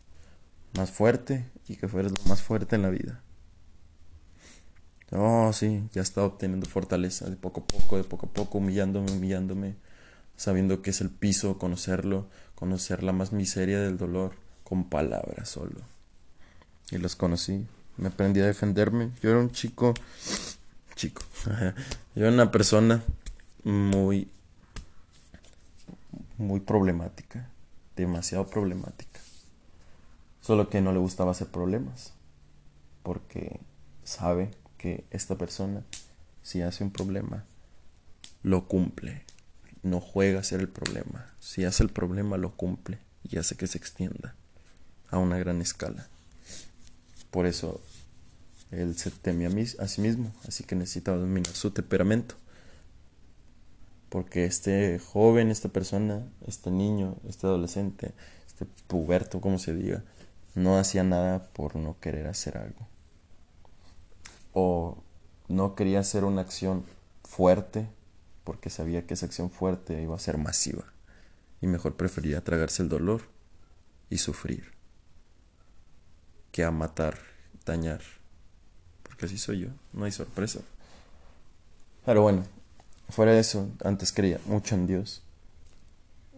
Más 0.77 0.91
fuerte 0.91 1.45
y 1.67 1.77
que 1.77 1.87
fueras 1.87 2.11
lo 2.11 2.29
más 2.29 2.41
fuerte 2.41 2.75
en 2.75 2.83
la 2.83 2.89
vida. 2.89 3.21
Oh, 5.13 5.51
sí, 5.51 5.83
ya 5.91 6.01
estaba 6.01 6.27
obteniendo 6.27 6.67
fortaleza 6.67 7.29
de 7.29 7.35
poco 7.35 7.61
a 7.61 7.65
poco, 7.65 7.97
de 7.97 8.05
poco 8.05 8.27
a 8.27 8.29
poco, 8.29 8.59
humillándome, 8.59 9.11
humillándome, 9.11 9.75
sabiendo 10.37 10.81
que 10.81 10.91
es 10.91 11.01
el 11.01 11.09
piso, 11.09 11.57
conocerlo, 11.57 12.29
conocer 12.55 13.03
la 13.03 13.11
más 13.11 13.33
miseria 13.33 13.81
del 13.81 13.97
dolor 13.97 14.35
con 14.63 14.85
palabras 14.85 15.49
solo. 15.49 15.81
Y 16.91 16.97
los 16.97 17.17
conocí, 17.17 17.67
me 17.97 18.07
aprendí 18.07 18.39
a 18.39 18.45
defenderme. 18.45 19.11
Yo 19.21 19.31
era 19.31 19.39
un 19.39 19.51
chico, 19.51 19.93
chico, 20.95 21.23
yo 22.15 22.25
era 22.25 22.31
una 22.31 22.49
persona 22.49 23.03
muy, 23.65 24.29
muy 26.37 26.61
problemática, 26.61 27.49
demasiado 27.97 28.47
problemática. 28.47 29.19
Solo 30.39 30.69
que 30.69 30.79
no 30.79 30.93
le 30.93 30.99
gustaba 30.99 31.31
hacer 31.31 31.47
problemas, 31.47 32.13
porque 33.03 33.59
sabe 34.03 34.60
que 34.81 35.05
esta 35.11 35.37
persona, 35.37 35.83
si 36.41 36.63
hace 36.63 36.83
un 36.83 36.89
problema, 36.89 37.45
lo 38.41 38.67
cumple. 38.67 39.21
No 39.83 40.01
juega 40.01 40.39
a 40.39 40.43
ser 40.43 40.59
el 40.59 40.69
problema. 40.69 41.31
Si 41.39 41.65
hace 41.65 41.83
el 41.83 41.89
problema, 41.89 42.37
lo 42.37 42.55
cumple 42.55 42.97
y 43.29 43.37
hace 43.37 43.55
que 43.55 43.67
se 43.67 43.77
extienda 43.77 44.35
a 45.09 45.19
una 45.19 45.37
gran 45.37 45.61
escala. 45.61 46.07
Por 47.29 47.45
eso 47.45 47.79
él 48.71 48.97
se 48.97 49.11
teme 49.11 49.45
a, 49.45 49.87
sí 49.87 50.01
mismo, 50.01 50.33
así 50.47 50.63
que 50.63 50.75
necesita 50.75 51.15
dominar 51.15 51.53
su 51.53 51.69
temperamento. 51.69 52.33
Porque 54.09 54.45
este 54.45 54.97
joven, 54.97 55.51
esta 55.51 55.69
persona, 55.69 56.27
este 56.47 56.71
niño, 56.71 57.17
este 57.29 57.45
adolescente, 57.45 58.13
este 58.47 58.65
puberto, 58.87 59.41
como 59.41 59.59
se 59.59 59.75
diga, 59.75 60.03
no 60.55 60.79
hacía 60.79 61.03
nada 61.03 61.47
por 61.53 61.75
no 61.75 61.99
querer 61.99 62.25
hacer 62.25 62.57
algo 62.57 62.90
o 64.53 65.03
no 65.47 65.75
quería 65.75 65.99
hacer 65.99 66.23
una 66.23 66.41
acción 66.41 66.85
fuerte 67.23 67.87
porque 68.43 68.69
sabía 68.69 69.05
que 69.05 69.13
esa 69.13 69.25
acción 69.25 69.49
fuerte 69.49 70.01
iba 70.01 70.15
a 70.15 70.19
ser 70.19 70.37
masiva 70.37 70.83
y 71.61 71.67
mejor 71.67 71.95
prefería 71.95 72.43
tragarse 72.43 72.81
el 72.81 72.89
dolor 72.89 73.21
y 74.09 74.17
sufrir 74.17 74.71
que 76.51 76.63
a 76.63 76.71
matar, 76.71 77.17
dañar, 77.65 78.01
porque 79.03 79.25
así 79.25 79.37
soy 79.37 79.61
yo, 79.61 79.67
no 79.93 80.05
hay 80.05 80.11
sorpresa. 80.11 80.59
Pero 82.05 82.23
bueno, 82.23 82.43
fuera 83.09 83.31
de 83.31 83.39
eso, 83.39 83.69
antes 83.83 84.11
creía 84.11 84.39
mucho 84.45 84.75
en 84.75 84.87
Dios 84.87 85.21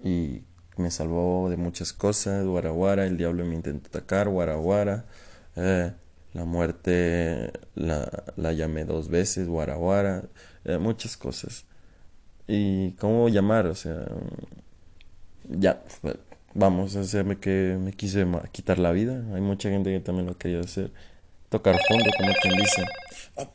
y 0.04 0.44
me 0.78 0.92
salvó 0.92 1.50
de 1.50 1.58
muchas 1.58 1.94
cosas, 1.94 2.46
guaraguara, 2.46 3.06
el 3.06 3.18
diablo 3.18 3.46
me 3.46 3.56
intentó 3.56 3.88
atacar, 3.88 4.30
guaraguara, 4.30 5.06
eh, 5.56 5.94
la 6.34 6.46
muerte 6.46 7.52
la, 7.76 8.10
la 8.36 8.54
llamé 8.54 8.86
dos 8.86 9.10
veces, 9.10 9.48
Guaraguara, 9.48 10.24
eh, 10.66 10.78
muchas 10.78 11.18
cosas. 11.18 11.66
¿Y 12.48 12.92
cómo 12.94 13.30
llamar? 13.30 13.68
O 13.68 13.76
sea, 13.76 14.06
ya, 15.50 15.84
vamos, 16.54 16.96
a 16.96 17.02
hacerme 17.02 17.40
que 17.40 17.78
me 17.80 17.94
quise 17.94 18.26
quitar 18.52 18.80
la 18.80 18.92
vida. 18.92 19.24
Hay 19.34 19.42
mucha 19.42 19.70
gente 19.70 19.92
que 19.92 20.00
también 20.00 20.28
lo 20.28 20.38
querido 20.38 20.62
hacer. 20.62 20.92
Tocar 21.50 21.80
fondo, 21.88 22.06
como 22.18 22.34
quien 22.42 22.56
dice. 22.56 22.84
Oh, 23.36 23.48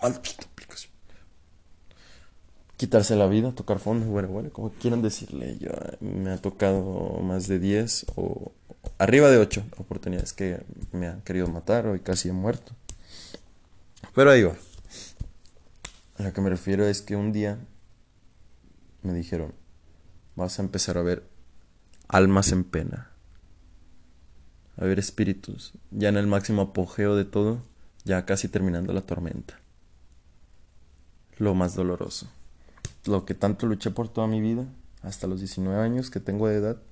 Quitarse 2.77 3.17
la 3.17 3.27
vida, 3.27 3.51
tocar 3.53 3.81
fondo, 3.81 4.07
bueno, 4.07 4.29
bueno, 4.29 4.51
como 4.51 4.71
quieran 4.71 5.03
decirle. 5.03 5.59
Yo, 5.59 5.71
me 6.01 6.31
ha 6.31 6.37
tocado 6.39 7.19
más 7.23 7.49
de 7.49 7.59
10 7.59 8.07
o 8.15 8.53
arriba 8.99 9.31
de 9.31 9.39
8 9.39 9.65
oportunidades 9.79 10.33
que 10.33 10.61
me 10.93 11.09
han 11.09 11.21
querido 11.23 11.47
matar 11.49 11.87
o 11.87 12.03
casi 12.03 12.29
he 12.29 12.33
muerto. 12.33 12.73
Pero 14.15 14.31
ahí 14.31 14.43
va. 14.43 14.55
A 16.19 16.23
lo 16.23 16.33
que 16.33 16.41
me 16.41 16.51
refiero 16.51 16.87
es 16.87 17.03
que 17.03 17.17
un 17.17 17.33
día 17.33 17.59
me 19.03 19.13
dijeron, 19.13 19.55
vas 20.35 20.59
a 20.59 20.63
empezar 20.63 20.99
a 20.99 21.03
ver 21.03 21.25
almas 22.09 22.53
en 22.53 22.65
pena, 22.65 23.11
a 24.77 24.85
ver 24.85 24.99
espíritus, 24.99 25.75
ya 25.91 26.09
en 26.09 26.17
el 26.17 26.27
máximo 26.27 26.63
apogeo 26.63 27.15
de 27.17 27.25
todo, 27.25 27.63
ya 28.05 28.25
casi 28.25 28.49
terminando 28.49 28.93
la 28.93 29.03
tormenta. 29.03 29.61
Lo 31.37 31.55
más 31.55 31.75
doloroso. 31.75 32.29
Lo 33.07 33.25
que 33.25 33.35
tanto 33.35 33.67
luché 33.67 33.91
por 33.91 34.09
toda 34.09 34.27
mi 34.27 34.41
vida, 34.41 34.67
hasta 35.03 35.27
los 35.27 35.39
19 35.41 35.81
años 35.81 36.11
que 36.11 36.21
tengo 36.21 36.49
de 36.49 36.57
edad, 36.57 36.83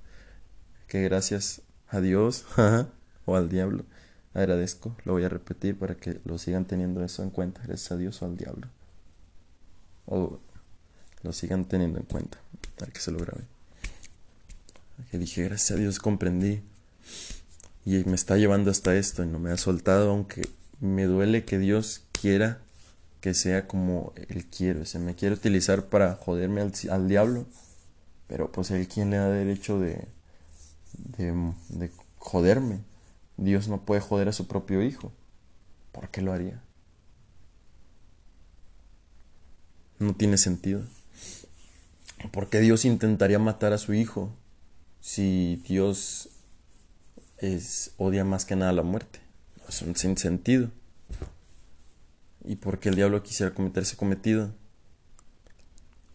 que 0.87 1.03
gracias 1.03 1.63
a 1.89 2.01
Dios 2.01 2.47
o 3.27 3.37
al 3.37 3.51
diablo. 3.51 3.85
Agradezco, 4.33 4.97
lo 5.05 5.13
voy 5.13 5.25
a 5.25 5.29
repetir 5.29 5.79
para 5.79 5.95
que 5.97 6.21
lo 6.25 6.39
sigan 6.39 6.65
teniendo 6.65 7.05
eso 7.05 7.23
en 7.23 7.31
cuenta, 7.31 7.61
gracias 7.63 7.93
a 7.93 7.97
Dios 7.97 8.23
o 8.23 8.27
al 8.27 8.37
diablo. 8.37 8.69
O 10.07 10.39
lo 11.23 11.33
sigan 11.33 11.67
teniendo 11.67 11.99
en 11.99 12.07
cuenta, 12.07 12.39
para 12.79 12.91
que 12.91 13.01
se 13.01 13.11
lo 13.11 13.19
grabe. 13.19 13.45
Que 15.11 15.19
dije, 15.19 15.45
gracias 15.45 15.73
a 15.73 15.81
Dios 15.81 15.99
comprendí. 15.99 16.63
Y 17.85 18.03
me 18.05 18.15
está 18.15 18.37
llevando 18.37 18.71
hasta 18.71 18.97
esto 18.97 19.23
y 19.23 19.27
no 19.27 19.39
me 19.39 19.51
ha 19.51 19.57
soltado, 19.57 20.11
aunque 20.11 20.49
me 20.81 21.05
duele 21.05 21.45
que 21.45 21.59
Dios 21.59 22.03
quiera 22.13 22.61
que 23.21 23.35
sea 23.35 23.67
como 23.67 24.13
Él 24.29 24.47
quiere. 24.47 24.83
O 24.83 24.85
sea, 24.85 25.01
me 25.01 25.15
quiere 25.15 25.35
utilizar 25.35 25.87
para 25.87 26.15
joderme 26.15 26.61
al, 26.61 26.73
al 26.91 27.09
diablo. 27.09 27.47
Pero 28.29 28.51
pues 28.53 28.71
Él 28.71 28.87
quien 28.89 29.11
le 29.11 29.17
da 29.17 29.29
derecho 29.29 29.79
de, 29.81 30.07
de, 31.19 31.91
joderme. 32.19 32.81
Dios 33.37 33.69
no 33.69 33.83
puede 33.83 34.01
joder 34.01 34.29
a 34.29 34.33
su 34.33 34.47
propio 34.47 34.83
hijo. 34.83 35.13
¿Por 35.93 36.09
qué 36.09 36.23
lo 36.23 36.33
haría? 36.33 36.63
No 39.99 40.15
tiene 40.15 40.39
sentido. 40.39 40.83
¿Por 42.33 42.49
qué 42.49 42.61
Dios 42.61 42.85
intentaría 42.85 43.39
matar 43.39 43.73
a 43.73 43.79
su 43.79 43.95
hijo 43.95 44.33
si 45.01 45.63
Dios 45.67 46.31
odia 47.97 48.25
más 48.25 48.45
que 48.45 48.57
nada 48.57 48.73
la 48.73 48.83
muerte? 48.83 49.21
Es 49.69 49.83
un 49.83 49.97
sin 49.97 50.17
sentido. 50.17 50.71
¿Y 52.45 52.57
por 52.57 52.79
qué 52.79 52.89
el 52.91 52.95
diablo 52.95 53.23
quisiera 53.23 53.55
cometer 53.55 53.83
ese 53.83 53.97
cometido? 53.97 54.53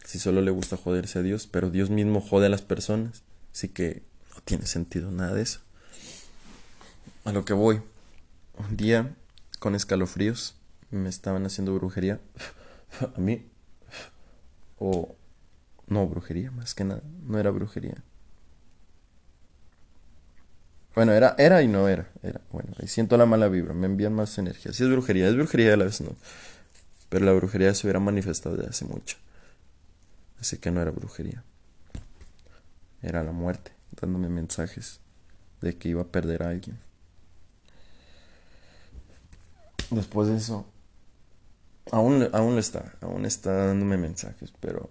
Si 0.06 0.20
solo 0.20 0.42
le 0.42 0.52
gusta 0.52 0.78
joderse 0.78 1.20
a 1.20 1.22
Dios, 1.22 1.48
pero 1.48 1.70
Dios 1.70 1.90
mismo 1.90 2.22
jode 2.22 2.48
a 2.48 2.50
las 2.50 2.62
personas. 2.62 3.24
Así 3.54 3.70
que 3.70 4.04
no 4.34 4.42
tiene 4.44 4.66
sentido 4.66 5.12
nada 5.12 5.34
de 5.34 5.44
eso. 5.44 5.60
A 7.24 7.32
lo 7.32 7.46
que 7.46 7.54
voy. 7.54 7.82
Un 8.58 8.78
día, 8.78 9.16
con 9.60 9.76
escalofríos, 9.76 10.56
me 10.90 11.10
estaban 11.10 11.46
haciendo 11.46 11.74
brujería. 11.76 12.20
A 13.16 13.20
mí. 13.20 13.46
O... 14.80 15.16
No, 15.88 16.08
brujería, 16.08 16.52
más 16.52 16.74
que 16.74 16.84
nada. 16.84 17.02
No 17.26 17.38
era 17.38 17.52
brujería. 17.52 17.96
Bueno, 20.96 21.14
era, 21.14 21.36
era 21.38 21.62
y 21.62 21.68
no 21.68 21.88
era. 21.88 22.10
Era, 22.24 22.42
bueno, 22.52 22.72
ahí 22.80 22.88
siento 22.88 23.18
la 23.18 23.26
mala 23.26 23.48
vibra, 23.48 23.74
me 23.74 23.88
envían 23.88 24.14
más 24.14 24.38
energía. 24.38 24.74
Si 24.74 24.84
es 24.84 24.90
brujería, 24.90 25.28
es 25.28 25.36
brujería 25.36 25.74
a 25.74 25.78
la 25.78 25.86
vez 25.86 26.02
no. 26.02 26.16
Pero 27.10 27.26
la 27.26 27.34
brujería 27.34 27.74
se 27.74 27.88
hubiera 27.88 28.00
manifestado 28.00 28.56
desde 28.56 28.70
hace 28.70 28.86
mucho. 28.86 29.18
Así 30.40 30.58
que 30.58 30.72
no 30.72 30.82
era 30.82 30.92
brujería. 30.92 31.44
Era 33.02 33.24
la 33.24 33.32
muerte 33.32 33.72
dándome 34.00 34.30
mensajes 34.30 35.00
de 35.62 35.78
que 35.78 35.90
iba 35.90 36.02
a 36.02 36.08
perder 36.08 36.44
a 36.44 36.50
alguien. 36.50 36.80
Después 39.92 40.30
de 40.30 40.38
eso, 40.38 40.66
aún, 41.92 42.28
aún 42.32 42.58
está, 42.58 42.94
aún 43.02 43.26
está 43.26 43.52
dándome 43.68 43.98
mensajes, 43.98 44.54
pero 44.60 44.90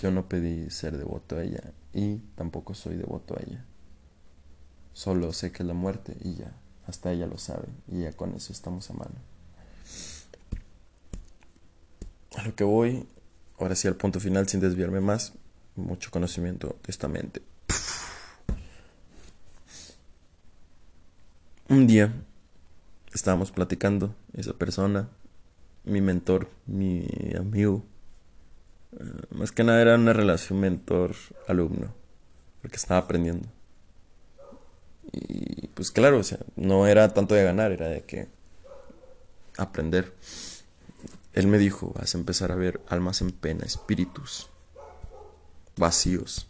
yo 0.00 0.10
no 0.10 0.26
pedí 0.26 0.70
ser 0.70 0.96
devoto 0.96 1.36
a 1.36 1.42
ella 1.42 1.72
y 1.92 2.16
tampoco 2.34 2.74
soy 2.74 2.96
devoto 2.96 3.36
a 3.36 3.42
ella. 3.42 3.64
Solo 4.94 5.32
sé 5.34 5.52
que 5.52 5.62
es 5.62 5.66
la 5.66 5.74
muerte 5.74 6.16
y 6.22 6.36
ya. 6.36 6.52
hasta 6.86 7.12
ella 7.12 7.26
lo 7.26 7.38
sabe 7.38 7.68
y 7.88 8.00
ya 8.00 8.12
con 8.12 8.34
eso 8.34 8.52
estamos 8.52 8.88
a 8.90 8.94
mano. 8.94 9.14
A 12.36 12.42
lo 12.42 12.54
que 12.54 12.64
voy, 12.64 13.06
ahora 13.58 13.74
sí 13.74 13.86
al 13.86 13.96
punto 13.96 14.18
final 14.18 14.48
sin 14.48 14.60
desviarme 14.60 15.00
más, 15.00 15.34
mucho 15.76 16.10
conocimiento 16.10 16.68
de 16.68 16.90
esta 16.90 17.06
mente. 17.06 17.42
Un 21.70 21.86
día 21.86 22.12
estábamos 23.14 23.52
platicando, 23.52 24.12
esa 24.34 24.54
persona, 24.54 25.08
mi 25.84 26.00
mentor, 26.00 26.48
mi 26.66 27.06
amigo, 27.38 27.84
eh, 28.98 29.04
más 29.30 29.52
que 29.52 29.62
nada 29.62 29.80
era 29.80 29.94
una 29.94 30.12
relación 30.12 30.58
mentor-alumno, 30.58 31.94
porque 32.60 32.74
estaba 32.74 32.98
aprendiendo. 32.98 33.48
Y 35.12 35.68
pues 35.68 35.92
claro, 35.92 36.18
o 36.18 36.24
sea, 36.24 36.40
no 36.56 36.88
era 36.88 37.14
tanto 37.14 37.36
de 37.36 37.44
ganar, 37.44 37.70
era 37.70 37.86
de 37.86 38.02
que 38.02 38.26
aprender. 39.56 40.12
Él 41.34 41.46
me 41.46 41.58
dijo, 41.58 41.92
vas 41.96 42.16
a 42.16 42.18
empezar 42.18 42.50
a 42.50 42.56
ver 42.56 42.80
almas 42.88 43.20
en 43.20 43.30
pena, 43.30 43.64
espíritus 43.64 44.50
vacíos. 45.76 46.48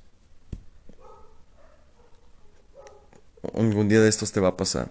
Un, 3.52 3.86
día 3.86 4.00
de 4.00 4.08
estos 4.08 4.32
te 4.32 4.40
va 4.40 4.48
a 4.48 4.56
pasar. 4.56 4.88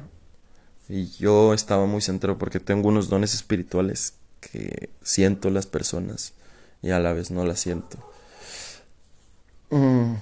Y 0.89 1.05
yo 1.11 1.53
estaba 1.53 1.85
muy 1.85 2.01
centrado 2.01 2.37
porque 2.39 2.59
tengo 2.59 2.89
unos 2.89 3.09
dones 3.09 3.35
espirituales 3.35 4.15
que 4.41 4.89
siento 5.03 5.51
las 5.51 5.67
personas 5.67 6.33
y 6.81 6.89
a 6.89 6.99
la 6.99 7.13
vez 7.13 7.29
no 7.29 7.45
las 7.45 7.59
siento. 7.59 7.97
Mm, 9.69 10.15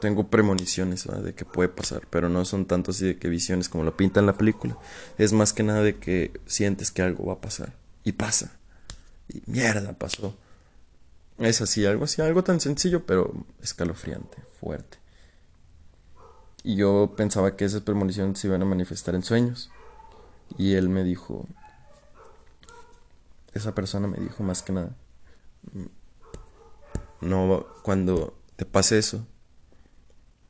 tengo 0.00 0.28
premoniciones 0.28 1.06
de 1.24 1.34
que 1.34 1.44
puede 1.44 1.68
pasar, 1.68 2.06
pero 2.10 2.28
no 2.28 2.44
son 2.44 2.66
tanto 2.66 2.92
así 2.92 3.06
de 3.06 3.18
que 3.18 3.28
visiones 3.28 3.68
como 3.68 3.82
lo 3.82 3.96
pinta 3.96 4.20
en 4.20 4.26
la 4.26 4.38
película. 4.38 4.78
Es 5.18 5.32
más 5.32 5.52
que 5.52 5.64
nada 5.64 5.82
de 5.82 5.96
que 5.96 6.32
sientes 6.46 6.92
que 6.92 7.02
algo 7.02 7.26
va 7.26 7.34
a 7.34 7.40
pasar. 7.40 7.72
Y 8.04 8.12
pasa. 8.12 8.52
Y 9.28 9.42
mierda, 9.46 9.94
pasó. 9.94 10.36
Es 11.38 11.60
así, 11.60 11.84
algo 11.84 12.04
así, 12.04 12.22
algo 12.22 12.44
tan 12.44 12.60
sencillo, 12.60 13.04
pero 13.04 13.34
escalofriante, 13.62 14.38
fuerte. 14.60 14.98
Y 16.66 16.74
yo 16.74 17.14
pensaba 17.16 17.54
que 17.54 17.64
esas 17.64 17.82
premoniciones 17.82 18.40
se 18.40 18.48
iban 18.48 18.60
a 18.60 18.64
manifestar 18.64 19.14
en 19.14 19.22
sueños. 19.22 19.70
Y 20.58 20.74
él 20.74 20.88
me 20.88 21.04
dijo, 21.04 21.46
esa 23.54 23.72
persona 23.72 24.08
me 24.08 24.18
dijo 24.18 24.42
más 24.42 24.64
que 24.64 24.72
nada, 24.72 24.96
no, 27.20 27.66
cuando 27.84 28.36
te 28.56 28.64
pase 28.64 28.98
eso, 28.98 29.24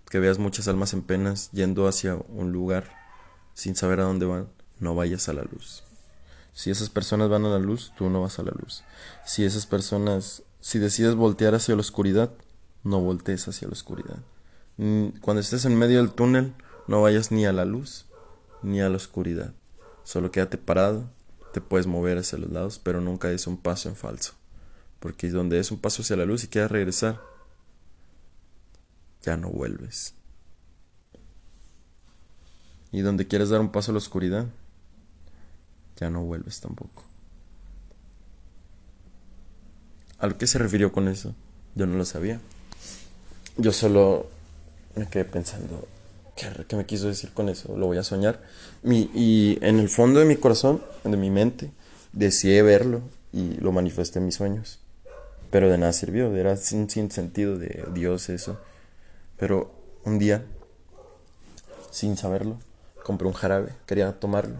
que 0.09 0.18
veas 0.18 0.38
muchas 0.38 0.68
almas 0.68 0.94
en 0.94 1.02
penas 1.02 1.50
yendo 1.50 1.87
hacia 1.87 2.14
un 2.14 2.50
lugar 2.50 2.88
sin 3.52 3.76
saber 3.76 4.00
a 4.00 4.05
dónde 4.05 4.24
van, 4.24 4.48
no 4.81 4.94
vayas 4.94 5.29
a 5.29 5.35
la 5.35 5.42
luz. 5.42 5.85
Si 6.55 6.70
esas 6.70 6.88
personas 6.88 7.29
van 7.29 7.44
a 7.44 7.50
la 7.50 7.59
luz, 7.59 7.92
tú 7.94 8.09
no 8.09 8.22
vas 8.22 8.38
a 8.38 8.42
la 8.42 8.52
luz. 8.52 8.85
Si 9.26 9.44
esas 9.44 9.66
personas, 9.66 10.44
si 10.61 10.79
decides 10.79 11.14
voltear 11.14 11.55
hacia 11.55 11.74
la 11.74 11.83
oscuridad, 11.83 12.33
no 12.85 13.00
voltees 13.00 13.46
hacia 13.48 13.68
la 13.68 13.72
oscuridad. 13.72 14.16
Cuando 14.77 15.41
estés 15.41 15.65
en 15.65 15.77
medio 15.77 15.99
del 15.99 16.12
túnel, 16.12 16.53
no 16.87 17.01
vayas 17.03 17.31
ni 17.31 17.47
a 17.47 17.53
la 17.53 17.65
luz 17.65 18.07
ni 18.62 18.81
a 18.81 18.89
la 18.89 18.97
oscuridad. 18.97 19.55
Solo 20.05 20.31
quédate 20.31 20.59
parado, 20.59 21.09
te 21.53 21.61
puedes 21.61 21.87
mover 21.87 22.19
hacia 22.19 22.39
los 22.39 22.51
lados, 22.51 22.79
pero 22.79 23.01
nunca 23.01 23.29
des 23.29 23.47
un 23.47 23.57
paso 23.57 23.89
en 23.89 23.97
falso. 23.97 24.35
Porque 25.01 25.31
donde 25.31 25.59
es 25.59 25.71
un 25.71 25.79
paso 25.79 26.03
hacia 26.03 26.17
la 26.17 26.25
luz 26.25 26.45
y 26.45 26.49
quieres 26.49 26.71
regresar, 26.71 27.21
ya 29.23 29.37
no 29.37 29.49
vuelves. 29.49 30.15
Y 32.93 33.01
donde 33.01 33.27
quieres 33.27 33.49
dar 33.49 33.61
un 33.61 33.73
paso 33.73 33.91
a 33.91 33.95
la 33.95 33.99
oscuridad, 33.99 34.47
ya 35.97 36.11
no 36.11 36.23
vuelves 36.23 36.61
tampoco. 36.61 37.05
¿A 40.19 40.29
qué 40.31 40.47
se 40.47 40.59
refirió 40.59 40.93
con 40.93 41.09
eso? 41.09 41.35
Yo 41.75 41.87
no 41.87 41.97
lo 41.97 42.05
sabía. 42.05 42.41
Yo 43.59 43.73
solo 43.73 44.31
me 44.97 45.07
quedé 45.09 45.25
pensando, 45.25 45.87
¿qué, 46.35 46.77
me 46.77 46.87
quiso 46.87 47.07
decir 47.07 47.33
con 47.33 47.49
eso? 47.49 47.77
Lo 47.77 47.87
voy 47.87 47.99
a 47.99 48.03
soñar. 48.03 48.41
y 48.83 49.59
en 49.63 49.79
el 49.79 49.89
fondo 49.89 50.19
de 50.19 50.27
mi 50.27 50.37
corazón, 50.37 50.83
de 51.05 51.17
mi 51.17 51.31
mente, 51.31 51.71
deseé 52.13 52.63
verlo 52.63 53.03
y 53.33 53.55
lo 53.61 53.71
manifesté 53.71 54.19
en 54.19 54.27
mis 54.27 54.35
sueños. 54.35 54.81
Pero 55.51 55.71
de 55.71 55.79
nada 55.79 55.93
sirvió, 55.93 56.35
era 56.35 56.57
sin, 56.57 56.91
sin 56.91 57.11
sentido 57.11 57.59
de 57.59 57.85
Dios 57.93 58.29
eso. 58.31 58.59
Pero 59.39 59.71
un 60.05 60.19
día, 60.19 60.45
sin 61.91 62.17
saberlo, 62.17 62.59
compré 63.05 63.29
un 63.29 63.35
jarabe, 63.35 63.73
quería 63.87 64.19
tomarlo, 64.19 64.57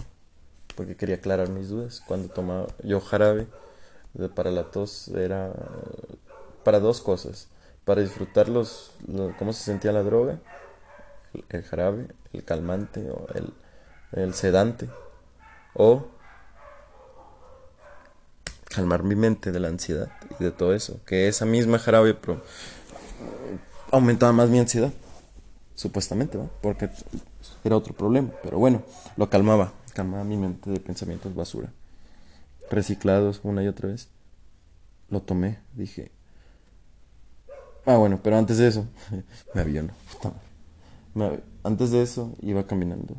porque 0.77 0.97
quería 0.97 1.17
aclarar 1.17 1.49
mis 1.49 1.69
dudas. 1.69 2.03
Cuando 2.07 2.29
tomaba 2.29 2.69
yo 2.85 3.01
jarabe 3.01 3.47
para 4.35 4.51
la 4.51 4.65
tos 4.65 5.09
era 5.09 5.53
para 6.63 6.81
dos 6.81 7.01
cosas, 7.01 7.49
para 7.87 8.01
disfrutar 8.01 8.49
los, 8.49 8.91
cómo 9.39 9.53
se 9.53 9.63
sentía 9.63 9.93
la 9.93 10.03
droga, 10.03 10.41
el, 11.49 11.63
jarabe, 11.63 12.09
el 12.33 12.43
calmante 12.43 13.09
o 13.13 13.29
el, 14.13 14.35
sedante, 14.35 14.91
o 15.73 16.09
calmar 18.65 19.05
mi 19.05 19.15
mente 19.15 19.53
de 19.53 19.61
la 19.61 19.69
ansiedad 19.69 20.11
y 20.41 20.43
de 20.43 20.51
todo 20.51 20.75
eso. 20.75 21.01
Que 21.07 21.29
esa 21.29 21.47
misma 21.47 21.79
jarabe 21.79 22.19
aumentaba 23.93 24.33
más 24.33 24.49
mi 24.49 24.59
ansiedad, 24.59 24.93
supuestamente, 25.77 26.39
¿no? 26.39 26.51
porque 26.63 26.91
era 27.63 27.77
otro 27.77 27.95
problema. 27.95 28.31
Pero 28.43 28.59
bueno, 28.59 28.83
lo 29.17 29.31
calmaba, 29.31 29.73
calmaba 29.95 30.25
mi 30.25 30.37
mente 30.37 30.71
de 30.71 30.81
pensamientos 30.81 31.37
basura, 31.37 31.73
reciclados 32.69 33.43
una 33.45 33.63
y 33.63 33.69
otra 33.69 33.91
vez. 33.91 34.09
Lo 35.09 35.23
tomé, 35.23 35.61
dije. 35.73 36.16
Ah, 37.87 37.97
bueno, 37.97 38.21
pero 38.23 38.37
antes 38.37 38.59
de 38.59 38.69
eso, 38.69 38.87
me 39.55 39.61
aviono. 39.61 39.93
Antes 41.63 41.91
de 41.91 42.03
eso, 42.03 42.33
iba 42.43 42.67
caminando 42.67 43.15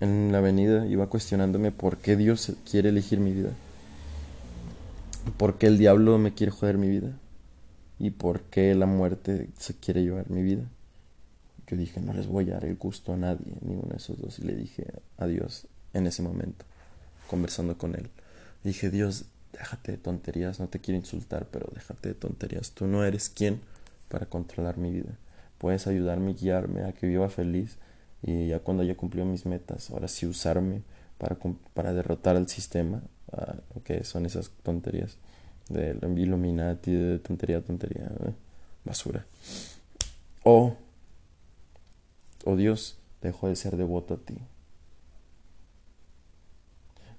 en 0.00 0.30
la 0.30 0.38
avenida, 0.38 0.86
iba 0.86 1.08
cuestionándome 1.08 1.72
por 1.72 1.96
qué 1.96 2.16
Dios 2.16 2.52
quiere 2.64 2.90
elegir 2.90 3.18
mi 3.18 3.32
vida 3.32 3.50
por 5.36 5.58
qué 5.58 5.66
el 5.66 5.78
diablo 5.78 6.18
me 6.18 6.34
quiere 6.34 6.52
joder 6.52 6.78
mi 6.78 6.88
vida 6.88 7.12
y 7.98 8.10
por 8.10 8.42
qué 8.42 8.74
la 8.74 8.86
muerte 8.86 9.48
se 9.58 9.74
quiere 9.74 10.02
llevar 10.02 10.30
mi 10.30 10.42
vida. 10.42 10.64
Yo 11.66 11.76
dije, 11.76 12.00
no 12.00 12.12
les 12.12 12.26
voy 12.26 12.50
a 12.50 12.54
dar 12.54 12.64
el 12.66 12.76
gusto 12.76 13.14
a 13.14 13.16
nadie, 13.16 13.54
ninguno 13.62 13.90
de 13.90 13.96
esos 13.96 14.20
dos. 14.20 14.38
Y 14.38 14.42
le 14.42 14.54
dije 14.54 14.86
adiós 15.16 15.66
en 15.94 16.06
ese 16.06 16.22
momento, 16.22 16.64
conversando 17.28 17.78
con 17.78 17.94
él. 17.94 18.10
dije, 18.62 18.90
Dios, 18.90 19.26
déjate 19.52 19.92
de 19.92 19.98
tonterías, 19.98 20.60
no 20.60 20.68
te 20.68 20.80
quiero 20.80 20.98
insultar, 20.98 21.46
pero 21.50 21.70
déjate 21.74 22.10
de 22.10 22.14
tonterías. 22.14 22.72
Tú 22.72 22.86
no 22.86 23.04
eres 23.04 23.28
quien 23.30 23.60
para 24.14 24.26
controlar 24.26 24.78
mi 24.78 24.92
vida. 24.92 25.18
Puedes 25.58 25.88
ayudarme, 25.88 26.34
guiarme 26.34 26.84
a 26.84 26.92
que 26.92 27.08
viva 27.08 27.28
feliz 27.28 27.78
y 28.22 28.46
ya 28.46 28.60
cuando 28.60 28.84
haya 28.84 28.96
cumplido 28.96 29.26
mis 29.26 29.44
metas, 29.44 29.90
ahora 29.90 30.06
sí 30.06 30.24
usarme 30.24 30.82
para, 31.18 31.36
para 31.74 31.92
derrotar 31.92 32.36
al 32.36 32.46
sistema 32.46 33.02
que 33.82 34.04
son 34.04 34.24
esas 34.24 34.52
tonterías 34.62 35.16
de 35.68 35.98
Illuminati, 36.16 36.92
de 36.92 37.18
tontería, 37.18 37.60
tontería, 37.60 38.08
basura. 38.84 39.26
O, 40.44 40.76
oh 42.44 42.54
Dios, 42.54 42.96
dejo 43.20 43.48
de 43.48 43.56
ser 43.56 43.76
devoto 43.76 44.14
a 44.14 44.18
ti. 44.18 44.36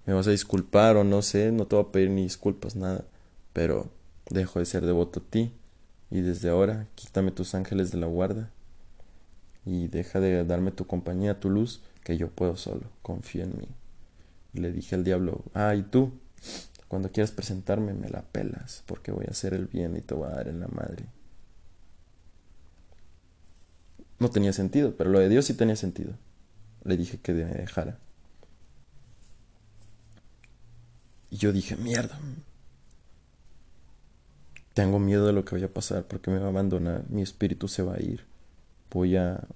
Me 0.05 0.13
vas 0.13 0.27
a 0.27 0.31
disculpar 0.31 0.95
o 0.95 1.03
no 1.03 1.21
sé, 1.21 1.51
no 1.51 1.67
te 1.67 1.75
voy 1.75 1.84
a 1.84 1.91
pedir 1.91 2.10
ni 2.10 2.23
disculpas, 2.23 2.77
nada, 2.77 3.03
pero 3.51 3.89
dejo 4.29 4.60
de 4.60 4.65
ser 4.65 4.86
devoto 4.86 5.19
a 5.19 5.23
ti 5.29 5.51
y 6.11 6.21
desde 6.21 6.49
ahora 6.49 6.87
quítame 6.95 7.31
tus 7.31 7.55
ángeles 7.55 7.91
de 7.91 7.97
la 7.97 8.07
guarda 8.07 8.49
y 9.65 9.87
deja 9.87 10.19
de 10.19 10.45
darme 10.45 10.71
tu 10.71 10.85
compañía, 10.87 11.39
tu 11.39 11.49
luz, 11.49 11.81
que 12.03 12.17
yo 12.17 12.29
puedo 12.29 12.55
solo, 12.55 12.83
confío 13.01 13.43
en 13.43 13.57
mí 13.57 13.67
le 14.59 14.71
dije 14.71 14.95
al 14.95 15.03
diablo, 15.03 15.43
ah, 15.53 15.75
y 15.75 15.83
tú, 15.83 16.13
cuando 16.87 17.11
quieras 17.11 17.31
presentarme 17.31 17.93
me 17.93 18.09
la 18.09 18.21
pelas, 18.21 18.83
porque 18.85 19.11
voy 19.11 19.25
a 19.27 19.31
hacer 19.31 19.53
el 19.53 19.67
bien 19.67 19.95
y 19.95 20.01
te 20.01 20.13
voy 20.13 20.27
a 20.27 20.35
dar 20.35 20.47
en 20.47 20.59
la 20.59 20.67
madre. 20.67 21.05
No 24.19 24.29
tenía 24.29 24.53
sentido, 24.53 24.95
pero 24.95 25.09
lo 25.09 25.19
de 25.19 25.29
Dios 25.29 25.45
sí 25.45 25.53
tenía 25.53 25.75
sentido. 25.75 26.13
Le 26.83 26.95
dije 26.95 27.17
que 27.17 27.33
me 27.33 27.43
dejara. 27.45 27.97
Y 31.29 31.37
yo 31.37 31.51
dije, 31.51 31.75
mierda. 31.75 32.17
Tengo 34.75 34.99
miedo 34.99 35.25
de 35.25 35.31
lo 35.31 35.45
que 35.45 35.55
vaya 35.55 35.67
a 35.67 35.73
pasar 35.73 36.03
porque 36.03 36.29
me 36.29 36.38
va 36.38 36.47
a 36.47 36.49
abandonar, 36.49 37.05
mi 37.09 37.21
espíritu 37.21 37.69
se 37.69 37.81
va 37.81 37.95
a 37.95 38.01
ir. 38.01 38.25
Voy 38.91 39.15
a... 39.15 39.47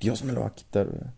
Dios 0.00 0.24
me 0.24 0.32
lo 0.32 0.40
va 0.40 0.48
a 0.48 0.54
quitar, 0.54 1.14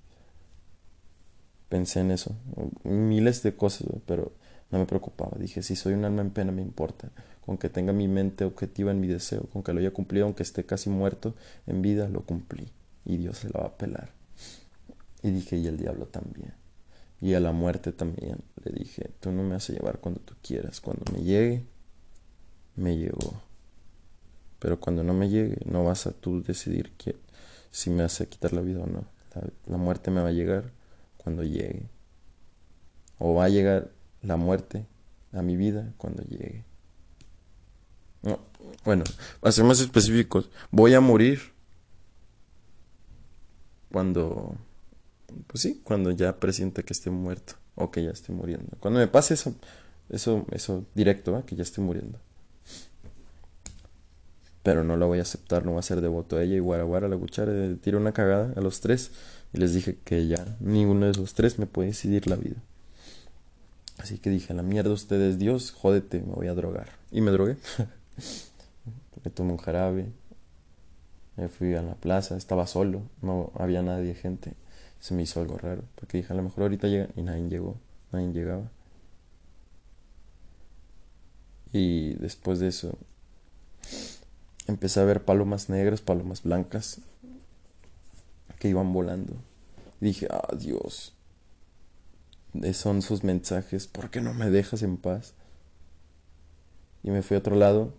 pensé 1.71 2.01
en 2.01 2.11
eso, 2.11 2.37
miles 2.85 3.43
de 3.43 3.57
cosas, 3.57 3.89
pero 4.05 4.33
no 4.71 4.79
me 4.79 4.85
preocupaba. 4.85 5.39
Dije, 5.39 5.63
si 5.63 5.75
soy 5.75 5.95
un 5.95 6.05
alma 6.05 6.21
en 6.21 6.31
pena, 6.31 6.53
me 6.53 6.61
importa. 6.61 7.11
Con 7.47 7.57
que 7.57 7.71
tenga 7.71 7.95
mi 7.95 8.09
mente 8.09 8.45
objetiva 8.45 8.91
en 8.91 9.01
mi 9.01 9.07
deseo, 9.07 9.45
con 9.55 9.63
que 9.63 9.73
lo 9.73 9.81
haya 9.81 9.91
cumplido, 9.91 10.27
aunque 10.27 10.43
esté 10.43 10.67
casi 10.67 10.91
muerto 10.91 11.35
en 11.67 11.81
vida, 11.81 12.09
lo 12.09 12.27
cumplí. 12.27 12.69
y 13.07 13.17
Dios 13.17 13.39
se 13.39 13.49
la 13.49 13.61
va 13.61 13.67
a 13.69 13.79
pelar. 13.79 14.13
Y 15.23 15.31
dije, 15.31 15.57
y 15.57 15.67
el 15.67 15.79
diablo 15.79 16.07
también. 16.07 16.53
Y 17.23 17.33
a 17.33 17.41
la 17.41 17.53
muerte 17.53 17.93
también. 17.93 18.37
Le 18.63 18.73
dije, 18.73 19.11
tú 19.19 19.33
no 19.33 19.43
me 19.43 19.55
vas 19.55 19.71
a 19.71 19.73
llevar 19.73 19.99
cuando 19.99 20.21
tú 20.21 20.35
quieras. 20.43 20.83
Cuando 20.83 21.11
me 21.11 21.23
llegue, 21.23 21.65
me 22.79 22.97
llegó. 22.97 23.43
Pero 24.59 24.81
cuando 24.81 25.05
no 25.05 25.15
me 25.15 25.29
llegue, 25.29 25.59
no 25.67 25.85
vas 25.85 26.07
a 26.07 26.13
tú 26.13 26.43
decidir 26.43 26.93
que, 26.93 27.17
si 27.71 27.91
me 27.91 28.03
hace 28.03 28.27
quitar 28.27 28.53
la 28.53 28.61
vida 28.61 28.83
o 28.83 28.87
no. 28.87 29.05
La, 29.67 29.77
muerte 29.77 30.11
me 30.11 30.21
va 30.21 30.29
a 30.29 30.33
llegar 30.33 30.73
cuando 31.17 31.45
llegue. 31.45 31.89
O 33.19 33.35
va 33.35 33.45
a 33.45 33.49
llegar 33.49 33.91
la 34.23 34.37
muerte 34.37 34.87
a 35.33 35.43
mi 35.43 35.57
vida 35.57 35.93
cuando 35.97 36.23
llegue. 36.25 36.65
No, 38.23 38.41
bueno, 38.85 39.05
para 39.41 39.53
ser 39.53 39.65
más 39.65 39.81
específicos, 39.81 40.51
voy 40.73 40.95
a 40.95 41.01
morir 41.01 41.53
cuando, 43.93 44.57
pues 45.47 45.63
sí, 45.63 45.81
cuando 45.85 46.11
ya 46.11 46.41
presiente 46.41 46.83
que 46.83 46.93
esté 46.93 47.11
muerto 47.11 47.55
o 47.77 47.93
que 47.93 48.03
ya 48.03 48.11
esté 48.11 48.33
muriendo. 48.33 48.77
Cuando 48.81 48.99
me 48.99 49.07
pase 49.07 49.35
eso, 49.35 49.55
eso, 50.09 50.47
eso 50.51 50.85
directo, 50.97 51.45
que 51.47 51.55
ya 51.55 51.63
esté 51.63 51.81
muriendo 51.81 52.19
pero 54.69 54.85
no 54.85 54.99
la 54.99 55.07
voy 55.07 55.19
a 55.19 55.23
aceptar, 55.23 55.65
no 55.65 55.71
voy 55.71 55.79
a 55.79 55.83
ser 55.83 56.03
devoto 56.03 56.37
a 56.37 56.43
ella. 56.43 56.57
Y 56.57 56.59
guara 56.59 56.83
guara, 56.83 57.09
la 57.09 57.17
cuchara, 57.17 57.51
tiré 57.81 57.97
una 57.97 58.13
cagada 58.13 58.53
a 58.55 58.61
los 58.61 58.83
tres 58.83 59.13
y 59.55 59.57
les 59.57 59.73
dije 59.73 59.97
que 60.05 60.27
ya 60.27 60.45
ninguno 60.61 61.07
de 61.07 61.15
los 61.15 61.33
tres 61.33 61.59
me 61.59 61.65
puede 61.65 61.89
decidir 61.89 62.27
la 62.27 62.37
vida. 62.37 62.57
Así 63.97 64.19
que 64.19 64.29
dije, 64.29 64.53
la 64.53 64.63
mierda 64.63 64.91
usted 64.91 65.23
es 65.23 65.39
Dios, 65.39 65.71
jódete, 65.71 66.21
me 66.21 66.35
voy 66.35 66.49
a 66.49 66.55
drogar. 66.55 66.91
Y 67.11 67.23
me 67.23 67.31
drogué. 67.31 67.57
me 69.25 69.31
tomé 69.31 69.53
un 69.53 69.57
jarabe, 69.57 70.13
me 71.37 71.49
fui 71.49 71.75
a 71.75 71.81
la 71.81 71.95
plaza, 71.95 72.37
estaba 72.37 72.67
solo, 72.67 73.01
no 73.23 73.51
había 73.55 73.81
nadie, 73.81 74.15
gente. 74.15 74.53
Se 75.01 75.15
me 75.15 75.23
hizo 75.23 75.41
algo 75.41 75.57
raro, 75.57 75.83
porque 75.95 76.19
dije, 76.19 76.31
a 76.31 76.37
lo 76.37 76.43
mejor 76.43 76.65
ahorita 76.65 76.89
llega 76.89 77.09
y 77.17 77.23
nadie 77.23 77.49
llegó, 77.49 77.79
nadie 78.13 78.35
llegaba. 78.35 78.71
Y 81.73 82.13
después 82.17 82.59
de 82.59 82.69
eso 82.69 82.99
empecé 84.69 85.01
a 85.01 85.05
ver 85.05 85.25
palomas 85.25 85.69
negras, 85.69 86.01
palomas 86.01 86.43
blancas 86.43 87.01
que 88.59 88.69
iban 88.69 88.93
volando. 88.93 89.35
Dije, 90.01 90.29
ah, 90.31 90.55
Dios, 90.57 91.15
son 92.75 93.03
sus 93.03 93.25
mensajes, 93.25 93.87
¿por 93.87 94.11
qué 94.11 94.21
no 94.21 94.35
me 94.35 94.51
dejas 94.51 94.83
en 94.83 94.97
paz? 94.97 95.35
Y 97.03 97.11
me 97.11 97.23
fui 97.23 97.37
a 97.37 97.41
otro 97.41 97.57
lado, 97.57 97.95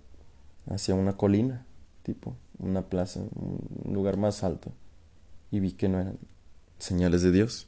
hacia 0.70 0.96
una 0.96 1.18
colina, 1.18 1.66
tipo, 2.04 2.36
una 2.60 2.84
plaza, 2.84 3.22
un 3.36 3.94
lugar 3.94 4.18
más 4.18 4.44
alto. 4.44 4.72
Y 5.52 5.60
vi 5.60 5.72
que 5.72 5.90
no 5.90 6.00
eran 6.00 6.20
señales 6.78 7.24
de 7.24 7.32
Dios, 7.32 7.68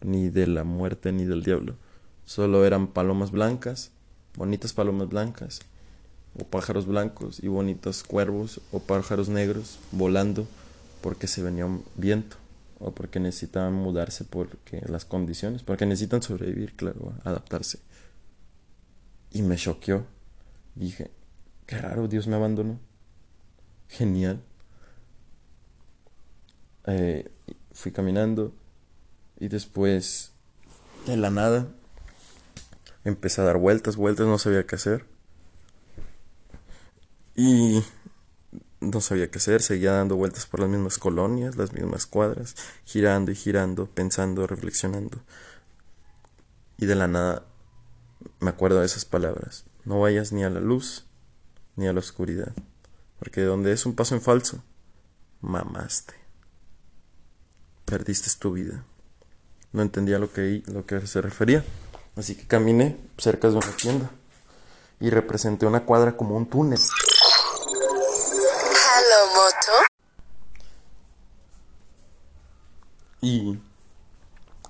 ni 0.00 0.28
de 0.28 0.46
la 0.46 0.64
muerte, 0.64 1.12
ni 1.12 1.24
del 1.24 1.42
diablo. 1.42 1.76
Solo 2.24 2.64
eran 2.64 2.88
palomas 2.88 3.32
blancas, 3.32 3.90
bonitas 4.36 4.72
palomas 4.72 5.08
blancas 5.08 5.60
o 6.38 6.44
pájaros 6.44 6.86
blancos 6.86 7.42
y 7.42 7.48
bonitos 7.48 8.02
cuervos 8.02 8.60
o 8.72 8.80
pájaros 8.80 9.28
negros 9.28 9.78
volando 9.92 10.46
porque 11.00 11.26
se 11.26 11.42
venía 11.42 11.66
un 11.66 11.84
viento 11.96 12.36
o 12.80 12.92
porque 12.92 13.20
necesitaban 13.20 13.74
mudarse 13.74 14.24
porque 14.24 14.82
las 14.86 15.04
condiciones, 15.04 15.62
porque 15.62 15.86
necesitan 15.86 16.22
sobrevivir, 16.22 16.74
claro, 16.74 17.14
adaptarse. 17.24 17.78
Y 19.30 19.42
me 19.42 19.56
choqueó. 19.56 20.04
Dije, 20.74 21.10
qué 21.66 21.78
raro, 21.78 22.08
Dios 22.08 22.26
me 22.26 22.36
abandonó. 22.36 22.78
Genial. 23.88 24.42
Eh, 26.86 27.30
fui 27.72 27.92
caminando 27.92 28.52
y 29.38 29.48
después 29.48 30.32
de 31.06 31.16
la 31.16 31.30
nada 31.30 31.68
empecé 33.04 33.40
a 33.40 33.44
dar 33.44 33.56
vueltas, 33.56 33.96
vueltas, 33.96 34.26
no 34.26 34.38
sabía 34.38 34.66
qué 34.66 34.74
hacer 34.74 35.13
y 37.34 37.82
no 38.80 39.00
sabía 39.00 39.30
qué 39.30 39.38
hacer, 39.38 39.62
seguía 39.62 39.92
dando 39.92 40.16
vueltas 40.16 40.46
por 40.46 40.60
las 40.60 40.68
mismas 40.68 40.98
colonias, 40.98 41.56
las 41.56 41.72
mismas 41.72 42.06
cuadras, 42.06 42.54
girando 42.84 43.32
y 43.32 43.34
girando, 43.34 43.86
pensando, 43.86 44.46
reflexionando. 44.46 45.18
Y 46.78 46.86
de 46.86 46.94
la 46.94 47.08
nada 47.08 47.44
me 48.40 48.50
acuerdo 48.50 48.80
de 48.80 48.86
esas 48.86 49.04
palabras. 49.04 49.64
No 49.84 50.00
vayas 50.00 50.32
ni 50.32 50.44
a 50.44 50.50
la 50.50 50.60
luz 50.60 51.06
ni 51.76 51.88
a 51.88 51.92
la 51.92 51.98
oscuridad, 51.98 52.52
porque 53.18 53.42
donde 53.42 53.72
es 53.72 53.84
un 53.84 53.94
paso 53.94 54.14
en 54.14 54.20
falso, 54.20 54.62
mamaste. 55.40 56.14
Perdiste 57.84 58.30
tu 58.38 58.52
vida. 58.52 58.84
No 59.72 59.82
entendía 59.82 60.18
lo 60.18 60.32
que, 60.32 60.62
lo 60.66 60.86
que 60.86 61.04
se 61.06 61.20
refería, 61.20 61.64
así 62.16 62.36
que 62.36 62.46
caminé 62.46 62.96
cerca 63.18 63.48
de 63.48 63.56
una 63.56 63.76
tienda 63.76 64.10
y 65.00 65.10
representé 65.10 65.66
una 65.66 65.84
cuadra 65.84 66.16
como 66.16 66.36
un 66.36 66.46
túnel. 66.46 66.78
Y 73.20 73.58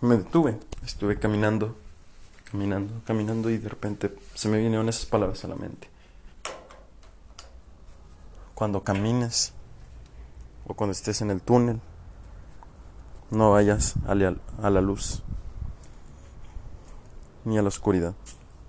me 0.01 0.17
detuve, 0.17 0.59
estuve 0.85 1.19
caminando, 1.19 1.75
caminando, 2.51 3.01
caminando 3.05 3.51
y 3.51 3.59
de 3.59 3.69
repente 3.69 4.15
se 4.35 4.49
me 4.49 4.59
vinieron 4.59 4.89
esas 4.89 5.07
palabras 5.07 5.45
a 5.45 5.49
la 5.49 5.57
mente. 5.57 5.89
Cuando 8.55 8.85
camines 8.85 9.53
o 10.67 10.75
cuando 10.75 10.93
estés 10.93 11.21
en 11.21 11.31
el 11.31 11.41
túnel, 11.41 11.81
no 13.31 13.53
vayas 13.53 13.95
a 14.07 14.15
la, 14.15 14.81
luz 14.81 15.23
ni 17.45 17.59
a 17.59 17.63
la 17.63 17.69
oscuridad. 17.69 18.15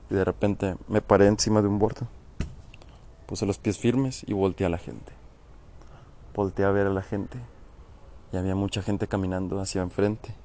Y 0.09 0.15
de 0.15 0.25
repente 0.25 0.77
me 0.87 1.01
paré 1.01 1.27
encima 1.27 1.61
de 1.61 1.67
un 1.67 1.79
borde, 1.79 2.07
puse 3.27 3.45
los 3.45 3.57
pies 3.57 3.77
firmes 3.77 4.23
y 4.25 4.33
volteé 4.33 4.65
a 4.65 4.69
la 4.69 4.77
gente. 4.77 5.14
Volteé 6.35 6.65
a 6.65 6.71
ver 6.71 6.87
a 6.87 6.89
la 6.89 7.01
gente 7.01 7.39
y 8.33 8.37
había 8.37 8.55
mucha 8.55 8.81
gente 8.81 9.07
caminando 9.07 9.61
hacia 9.61 9.81
enfrente. 9.81 10.35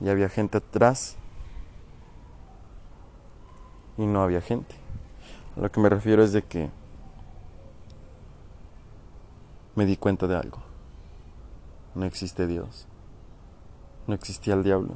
Y 0.00 0.08
había 0.08 0.30
gente 0.30 0.56
atrás 0.56 1.16
y 3.98 4.06
no 4.06 4.22
había 4.22 4.40
gente. 4.40 4.74
A 5.56 5.60
lo 5.60 5.70
que 5.70 5.80
me 5.80 5.90
refiero 5.90 6.24
es 6.24 6.32
de 6.32 6.42
que 6.42 6.70
me 9.74 9.84
di 9.84 9.98
cuenta 9.98 10.26
de 10.26 10.36
algo. 10.36 10.58
No 11.94 12.06
existe 12.06 12.46
Dios. 12.46 12.86
No 14.06 14.14
existía 14.14 14.54
el 14.54 14.62
diablo. 14.62 14.94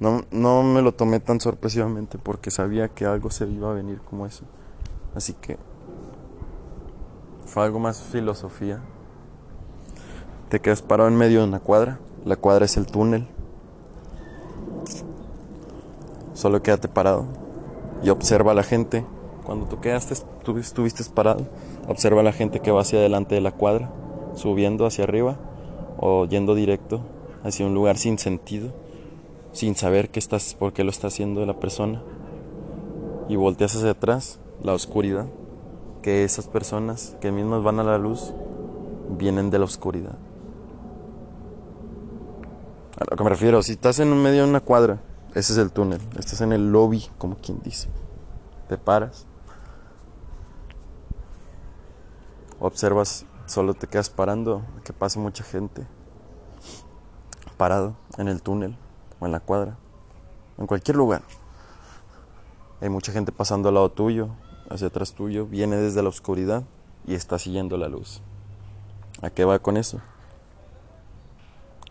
No, 0.00 0.22
no 0.30 0.62
me 0.62 0.82
lo 0.82 0.92
tomé 0.92 1.18
tan 1.20 1.40
sorpresivamente 1.40 2.18
porque 2.18 2.50
sabía 2.50 2.88
que 2.88 3.06
algo 3.06 3.30
se 3.30 3.46
iba 3.46 3.70
a 3.70 3.74
venir 3.74 4.00
como 4.02 4.26
eso. 4.26 4.44
Así 5.14 5.32
que 5.32 5.56
fue 7.48 7.64
algo 7.64 7.78
más 7.78 8.02
filosofía. 8.02 8.80
Te 10.50 10.60
quedas 10.60 10.82
parado 10.82 11.08
en 11.08 11.16
medio 11.16 11.40
de 11.40 11.48
una 11.48 11.60
cuadra. 11.60 11.98
La 12.26 12.36
cuadra 12.36 12.66
es 12.66 12.76
el 12.76 12.86
túnel. 12.86 13.26
Solo 16.34 16.62
quédate 16.62 16.88
parado 16.88 17.24
y 18.02 18.10
observa 18.10 18.52
a 18.52 18.54
la 18.54 18.62
gente. 18.62 19.04
Cuando 19.44 19.66
tú 19.66 19.80
quedaste, 19.80 20.14
estuviste 20.60 21.02
parado, 21.04 21.46
observa 21.88 22.20
a 22.20 22.24
la 22.24 22.32
gente 22.32 22.60
que 22.60 22.70
va 22.70 22.82
hacia 22.82 22.98
adelante 22.98 23.34
de 23.34 23.40
la 23.40 23.52
cuadra, 23.52 23.90
subiendo 24.34 24.84
hacia 24.84 25.04
arriba 25.04 25.38
o 25.98 26.26
yendo 26.26 26.54
directo 26.54 27.00
hacia 27.44 27.64
un 27.64 27.72
lugar 27.72 27.96
sin 27.96 28.18
sentido, 28.18 28.72
sin 29.52 29.74
saber 29.74 30.10
qué 30.10 30.18
estás, 30.18 30.54
por 30.54 30.74
qué 30.74 30.84
lo 30.84 30.90
está 30.90 31.06
haciendo 31.06 31.44
la 31.46 31.58
persona. 31.58 32.02
Y 33.30 33.36
volteas 33.36 33.74
hacia 33.74 33.92
atrás, 33.92 34.38
la 34.62 34.74
oscuridad 34.74 35.26
que 36.02 36.24
esas 36.24 36.46
personas 36.46 37.16
que 37.20 37.32
mismas 37.32 37.62
van 37.62 37.80
a 37.80 37.84
la 37.84 37.98
luz 37.98 38.32
vienen 39.10 39.50
de 39.50 39.58
la 39.58 39.64
oscuridad. 39.64 40.16
A 42.98 43.04
lo 43.10 43.16
que 43.16 43.24
me 43.24 43.30
refiero, 43.30 43.62
si 43.62 43.72
estás 43.72 43.98
en 44.00 44.14
medio 44.22 44.42
de 44.42 44.50
una 44.50 44.60
cuadra, 44.60 45.00
ese 45.34 45.52
es 45.52 45.58
el 45.58 45.70
túnel, 45.70 46.00
estás 46.18 46.40
en 46.40 46.52
el 46.52 46.72
lobby, 46.72 47.06
como 47.18 47.36
quien 47.36 47.60
dice. 47.62 47.88
Te 48.68 48.76
paras, 48.76 49.26
observas, 52.60 53.24
solo 53.46 53.74
te 53.74 53.86
quedas 53.86 54.10
parando, 54.10 54.62
que 54.84 54.92
pase 54.92 55.18
mucha 55.18 55.44
gente 55.44 55.86
parado 57.56 57.96
en 58.16 58.28
el 58.28 58.42
túnel 58.42 58.76
o 59.20 59.26
en 59.26 59.32
la 59.32 59.40
cuadra, 59.40 59.76
en 60.58 60.66
cualquier 60.66 60.96
lugar. 60.96 61.22
Hay 62.80 62.88
mucha 62.88 63.12
gente 63.12 63.32
pasando 63.32 63.68
al 63.68 63.74
lado 63.74 63.90
tuyo, 63.90 64.30
hacia 64.68 64.88
atrás 64.88 65.14
tuyo, 65.14 65.46
viene 65.46 65.76
desde 65.76 66.02
la 66.02 66.08
oscuridad 66.08 66.64
y 67.06 67.14
está 67.14 67.38
siguiendo 67.38 67.76
la 67.76 67.88
luz. 67.88 68.22
¿A 69.22 69.30
qué 69.30 69.44
va 69.44 69.58
con 69.58 69.76
eso? 69.76 70.00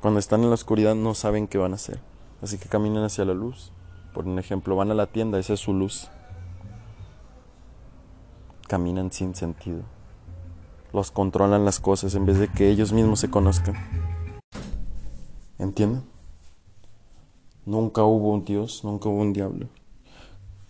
Cuando 0.02 0.20
están 0.20 0.44
en 0.44 0.50
la 0.50 0.56
oscuridad 0.56 0.96
no 0.96 1.14
saben 1.14 1.48
qué 1.48 1.58
van 1.58 1.72
a 1.72 1.76
hacer, 1.76 2.00
así 2.42 2.58
que 2.58 2.70
caminan 2.70 3.04
hacia 3.04 3.26
la 3.26 3.34
luz. 3.34 3.72
Por 4.14 4.26
un 4.26 4.40
ejemplo, 4.40 4.76
van 4.76 4.92
a 4.92 4.94
la 4.94 5.08
tienda, 5.08 5.40
esa 5.40 5.54
es 5.54 5.60
su 5.60 5.74
luz. 5.74 6.10
Caminan 8.68 9.12
sin 9.12 9.36
sentido. 9.36 9.84
los 10.94 11.12
controlan 11.12 11.66
las 11.66 11.80
cosas 11.80 12.16
en 12.16 12.26
vez 12.26 12.40
de 12.40 12.48
que 12.48 12.70
ellos 12.70 12.94
mismos 12.94 13.20
se 13.20 13.30
conozcan. 13.30 13.76
¿Entienden? 15.60 16.04
Nunca 17.66 18.04
hubo 18.04 18.32
un 18.32 18.46
Dios, 18.46 18.84
nunca 18.84 19.10
hubo 19.10 19.22
un 19.22 19.34
diablo. 19.34 19.68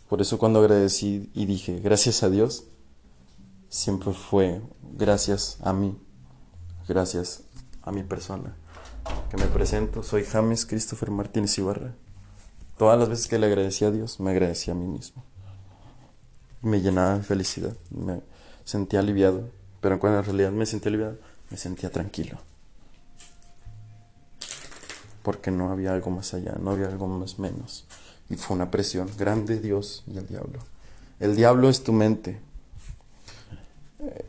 Por 0.10 0.22
eso 0.22 0.38
cuando 0.38 0.60
agradecí 0.60 1.30
y 1.34 1.46
dije 1.46 1.80
gracias 1.82 2.24
a 2.24 2.30
Dios, 2.30 2.64
siempre 3.70 4.14
fue 4.14 4.62
gracias 4.94 5.58
a 5.62 5.74
mí, 5.74 5.98
gracias 6.88 7.44
a 7.82 7.92
mi 7.92 8.04
persona. 8.04 8.56
Que 9.30 9.38
me 9.38 9.46
presento, 9.48 10.04
soy 10.04 10.24
James 10.24 10.66
Christopher 10.66 11.12
Martínez 11.12 11.58
Ibarra. 11.58 11.94
Todas 12.78 12.98
las 13.00 13.10
veces 13.10 13.28
que 13.28 13.38
le 13.38 13.48
agradecí 13.48 13.84
a 13.84 13.92
Dios, 13.92 14.20
me 14.20 14.32
agradecí 14.32 14.72
a 14.72 14.76
mí 14.76 14.86
mismo. 14.86 15.24
Me 16.62 16.82
llenaba 16.82 17.18
de 17.18 17.24
felicidad, 17.24 17.76
me 17.90 18.22
sentía 18.64 19.00
aliviado, 19.00 19.50
pero 19.82 20.00
cuando 20.00 20.20
en 20.20 20.26
realidad 20.26 20.52
me 20.52 20.66
sentía 20.66 20.90
aliviado, 20.90 21.18
me 21.50 21.58
sentía 21.58 21.92
tranquilo. 21.92 22.38
Porque 25.22 25.52
no 25.52 25.72
había 25.72 25.94
algo 25.94 26.12
más 26.12 26.34
allá, 26.34 26.56
no 26.62 26.72
había 26.72 26.88
algo 26.88 27.08
más 27.08 27.40
menos. 27.40 27.86
Y 28.30 28.36
fue 28.36 28.56
una 28.56 28.72
presión 28.72 29.10
grande 29.18 29.60
Dios 29.60 30.04
y 30.08 30.18
el 30.18 30.28
diablo. 30.28 30.60
El 31.20 31.36
diablo 31.36 31.70
es 31.70 31.84
tu 31.84 31.94
mente. 31.94 32.40
Eh, 34.00 34.26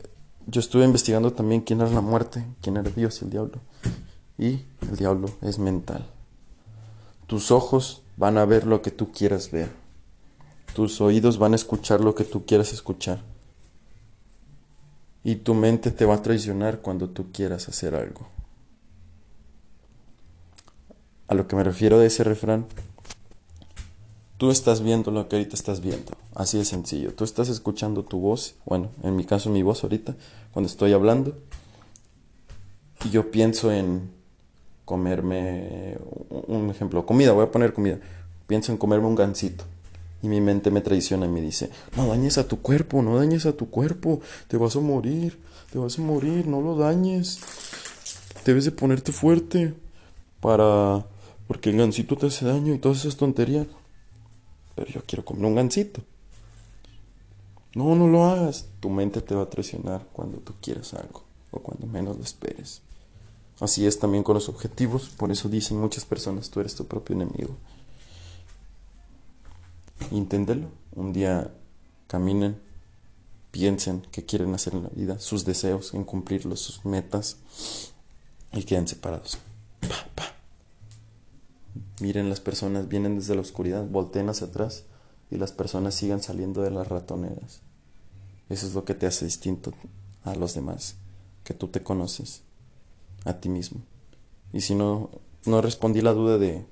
yo 0.47 0.59
estuve 0.59 0.85
investigando 0.85 1.33
también 1.33 1.61
quién 1.61 1.81
era 1.81 1.89
la 1.89 2.01
muerte, 2.01 2.45
quién 2.61 2.77
era 2.77 2.89
Dios 2.89 3.21
y 3.21 3.25
el 3.25 3.31
diablo. 3.31 3.59
Y 4.37 4.65
el 4.89 4.95
diablo 4.97 5.29
es 5.41 5.59
mental. 5.59 6.07
Tus 7.27 7.51
ojos 7.51 8.01
van 8.17 8.37
a 8.37 8.45
ver 8.45 8.65
lo 8.65 8.81
que 8.81 8.89
tú 8.89 9.11
quieras 9.11 9.51
ver. 9.51 9.69
Tus 10.73 11.01
oídos 11.01 11.37
van 11.37 11.53
a 11.53 11.55
escuchar 11.55 12.01
lo 12.01 12.15
que 12.15 12.23
tú 12.23 12.45
quieras 12.45 12.73
escuchar. 12.73 13.21
Y 15.23 15.35
tu 15.35 15.53
mente 15.53 15.91
te 15.91 16.05
va 16.05 16.15
a 16.15 16.21
traicionar 16.21 16.79
cuando 16.79 17.09
tú 17.09 17.31
quieras 17.31 17.67
hacer 17.67 17.93
algo. 17.93 18.27
A 21.27 21.35
lo 21.35 21.47
que 21.47 21.55
me 21.55 21.63
refiero 21.63 21.99
de 21.99 22.07
ese 22.07 22.23
refrán 22.23 22.65
Tú 24.39 24.51
estás 24.51 24.81
viendo 24.81 25.11
lo 25.11 25.27
que 25.27 25.35
ahorita 25.35 25.53
estás 25.53 25.81
viendo. 25.81 26.13
Así 26.33 26.57
de 26.57 26.63
sencillo. 26.63 27.13
Tú 27.13 27.25
estás 27.25 27.49
escuchando 27.49 28.03
tu 28.03 28.21
voz. 28.21 28.55
Bueno, 28.65 28.89
en 29.03 29.17
mi 29.17 29.25
caso 29.25 29.49
mi 29.49 29.63
voz 29.63 29.83
ahorita, 29.83 30.15
cuando 30.53 30.69
estoy 30.69 30.93
hablando. 30.93 31.37
Y 33.03 33.09
yo 33.09 33.31
pienso 33.31 33.69
en 33.69 34.09
comerme 34.85 35.97
un 36.47 36.69
ejemplo, 36.69 37.05
comida, 37.05 37.33
voy 37.33 37.43
a 37.43 37.51
poner 37.51 37.73
comida. 37.73 37.99
Pienso 38.47 38.71
en 38.71 38.77
comerme 38.77 39.07
un 39.07 39.15
gansito. 39.15 39.65
Y 40.21 40.29
mi 40.29 40.39
mente 40.39 40.71
me 40.71 40.79
traiciona 40.79 41.25
y 41.25 41.29
me 41.29 41.41
dice, 41.41 41.69
no 41.97 42.07
dañes 42.07 42.37
a 42.37 42.47
tu 42.47 42.61
cuerpo, 42.61 43.01
no 43.01 43.17
dañes 43.17 43.45
a 43.45 43.57
tu 43.57 43.69
cuerpo, 43.69 44.21
te 44.47 44.55
vas 44.55 44.73
a 44.77 44.79
morir, 44.79 45.37
te 45.69 45.79
vas 45.79 45.99
a 45.99 46.01
morir, 46.01 46.47
no 46.47 46.61
lo 46.61 46.77
dañes. 46.77 47.41
Debes 48.45 48.63
de 48.63 48.71
ponerte 48.71 49.11
fuerte 49.11 49.73
para... 50.39 51.05
porque 51.45 51.71
el 51.71 51.77
gansito 51.77 52.15
te 52.15 52.27
hace 52.27 52.45
daño 52.45 52.73
y 52.73 52.77
todas 52.79 52.99
esas 52.99 53.17
tonterías 53.17 53.67
pero 54.79 54.91
yo 54.91 55.03
quiero 55.05 55.25
comer 55.25 55.43
un 55.43 55.55
gansito. 55.55 56.01
No, 57.75 57.95
no 57.95 58.07
lo 58.07 58.23
hagas. 58.23 58.69
Tu 58.79 58.89
mente 58.89 59.21
te 59.21 59.35
va 59.35 59.43
a 59.43 59.49
traicionar 59.49 60.07
cuando 60.13 60.37
tú 60.37 60.53
quieras 60.61 60.93
algo 60.93 61.25
o 61.51 61.59
cuando 61.59 61.85
menos 61.85 62.15
lo 62.15 62.23
esperes. 62.23 62.81
Así 63.59 63.85
es 63.85 63.99
también 63.99 64.23
con 64.23 64.35
los 64.35 64.47
objetivos, 64.47 65.09
por 65.09 65.31
eso 65.31 65.49
dicen 65.49 65.81
muchas 65.81 66.05
personas, 66.05 66.49
tú 66.49 66.61
eres 66.61 66.75
tu 66.75 66.87
propio 66.87 67.13
enemigo. 67.13 67.57
Inténtelo, 70.11 70.69
un 70.95 71.11
día 71.11 71.53
caminen, 72.07 72.57
piensen 73.51 74.07
qué 74.13 74.25
quieren 74.25 74.53
hacer 74.53 74.75
en 74.75 74.83
la 74.83 74.89
vida, 74.89 75.19
sus 75.19 75.43
deseos, 75.43 75.93
en 75.93 76.05
cumplirlos, 76.05 76.61
sus 76.61 76.85
metas, 76.85 77.35
y 78.53 78.63
queden 78.63 78.87
separados. 78.87 79.39
Miren, 81.99 82.29
las 82.29 82.39
personas 82.39 82.87
vienen 82.87 83.17
desde 83.17 83.35
la 83.35 83.41
oscuridad, 83.41 83.85
volteen 83.87 84.29
hacia 84.29 84.47
atrás 84.47 84.85
y 85.29 85.37
las 85.37 85.51
personas 85.51 85.95
sigan 85.95 86.21
saliendo 86.21 86.61
de 86.61 86.71
las 86.71 86.87
ratoneras. 86.87 87.61
Eso 88.47 88.65
es 88.65 88.73
lo 88.73 88.85
que 88.85 88.95
te 88.95 89.05
hace 89.05 89.25
distinto 89.25 89.73
a 90.23 90.35
los 90.35 90.53
demás, 90.53 90.95
que 91.43 91.53
tú 91.53 91.67
te 91.67 91.83
conoces 91.83 92.41
a 93.25 93.33
ti 93.33 93.49
mismo. 93.49 93.81
Y 94.53 94.61
si 94.61 94.75
no, 94.75 95.09
no 95.45 95.61
respondí 95.61 96.01
la 96.01 96.13
duda 96.13 96.37
de 96.37 96.65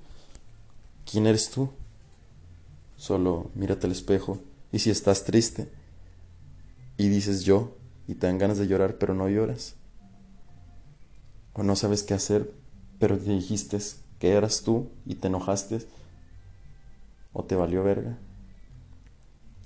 quién 1.09 1.27
eres 1.27 1.49
tú, 1.49 1.69
solo 2.95 3.51
mírate 3.53 3.85
al 3.85 3.91
espejo 3.91 4.39
y 4.71 4.79
si 4.79 4.89
estás 4.89 5.23
triste 5.23 5.69
y 6.97 7.09
dices 7.09 7.43
yo 7.43 7.75
y 8.07 8.15
te 8.15 8.27
dan 8.27 8.39
ganas 8.39 8.57
de 8.57 8.67
llorar 8.67 8.97
pero 8.97 9.13
no 9.13 9.29
lloras, 9.29 9.75
o 11.53 11.63
no 11.63 11.75
sabes 11.75 12.03
qué 12.03 12.13
hacer 12.13 12.51
pero 12.97 13.17
te 13.17 13.29
dijiste 13.29 13.77
que 14.19 14.31
eras 14.31 14.61
tú 14.63 14.89
y 15.05 15.15
te 15.15 15.27
enojaste 15.27 15.85
o 17.33 17.43
te 17.43 17.55
valió 17.55 17.83
verga. 17.83 18.17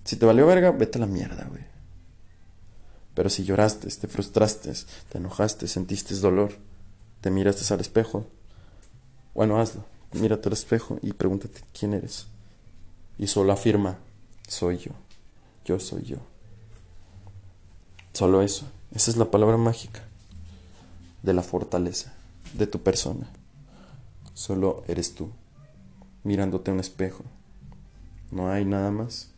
Si 0.03 0.15
te 0.15 0.25
valió 0.25 0.45
verga, 0.47 0.71
vete 0.71 0.97
a 0.97 1.01
la 1.01 1.07
mierda, 1.07 1.45
güey. 1.49 1.63
Pero 3.13 3.29
si 3.29 3.43
lloraste, 3.43 3.87
te 3.89 4.07
frustraste, 4.07 4.73
te 5.09 5.17
enojaste, 5.17 5.67
sentiste 5.67 6.15
dolor, 6.15 6.53
te 7.21 7.29
miraste 7.29 7.73
al 7.73 7.81
espejo, 7.81 8.25
bueno, 9.33 9.59
hazlo. 9.59 9.85
Mírate 10.13 10.49
al 10.49 10.53
espejo 10.53 10.99
y 11.01 11.13
pregúntate 11.13 11.61
quién 11.77 11.93
eres. 11.93 12.27
Y 13.17 13.27
solo 13.27 13.53
afirma, 13.53 13.97
soy 14.47 14.77
yo. 14.77 14.91
Yo 15.63 15.79
soy 15.79 16.03
yo. 16.03 16.17
Solo 18.13 18.41
eso. 18.41 18.65
Esa 18.93 19.11
es 19.11 19.17
la 19.17 19.31
palabra 19.31 19.57
mágica 19.57 20.03
de 21.23 21.33
la 21.33 21.43
fortaleza 21.43 22.13
de 22.53 22.67
tu 22.67 22.81
persona. 22.81 23.29
Solo 24.33 24.83
eres 24.87 25.13
tú, 25.13 25.29
mirándote 26.23 26.71
a 26.71 26.73
un 26.73 26.79
espejo. 26.79 27.23
No 28.31 28.49
hay 28.49 28.65
nada 28.65 28.91
más. 28.91 29.29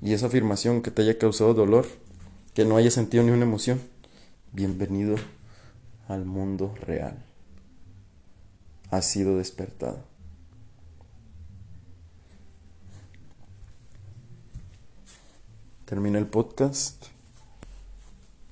Y 0.00 0.12
esa 0.12 0.26
afirmación 0.26 0.82
que 0.82 0.90
te 0.90 1.02
haya 1.02 1.18
causado 1.18 1.54
dolor, 1.54 1.86
que 2.54 2.64
no 2.64 2.76
haya 2.76 2.90
sentido 2.90 3.24
ni 3.24 3.30
una 3.30 3.42
emoción, 3.42 3.80
bienvenido 4.52 5.16
al 6.06 6.24
mundo 6.24 6.74
real. 6.80 7.24
Has 8.90 9.06
sido 9.06 9.36
despertado. 9.36 9.98
Termina 15.84 16.18
el 16.18 16.26
podcast. 16.26 17.06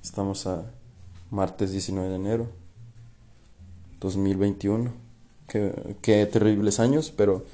Estamos 0.03 0.47
a 0.47 0.65
martes 1.29 1.71
19 1.71 2.09
de 2.09 2.15
enero. 2.15 2.66
2021. 3.99 4.91
Qué, 5.47 6.29
terribles 6.31 6.79
años, 6.79 7.11
pero 7.15 7.45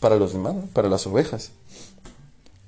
para 0.00 0.16
los 0.16 0.32
demás, 0.32 0.56
para 0.72 0.88
las 0.88 1.06
ovejas. 1.06 1.52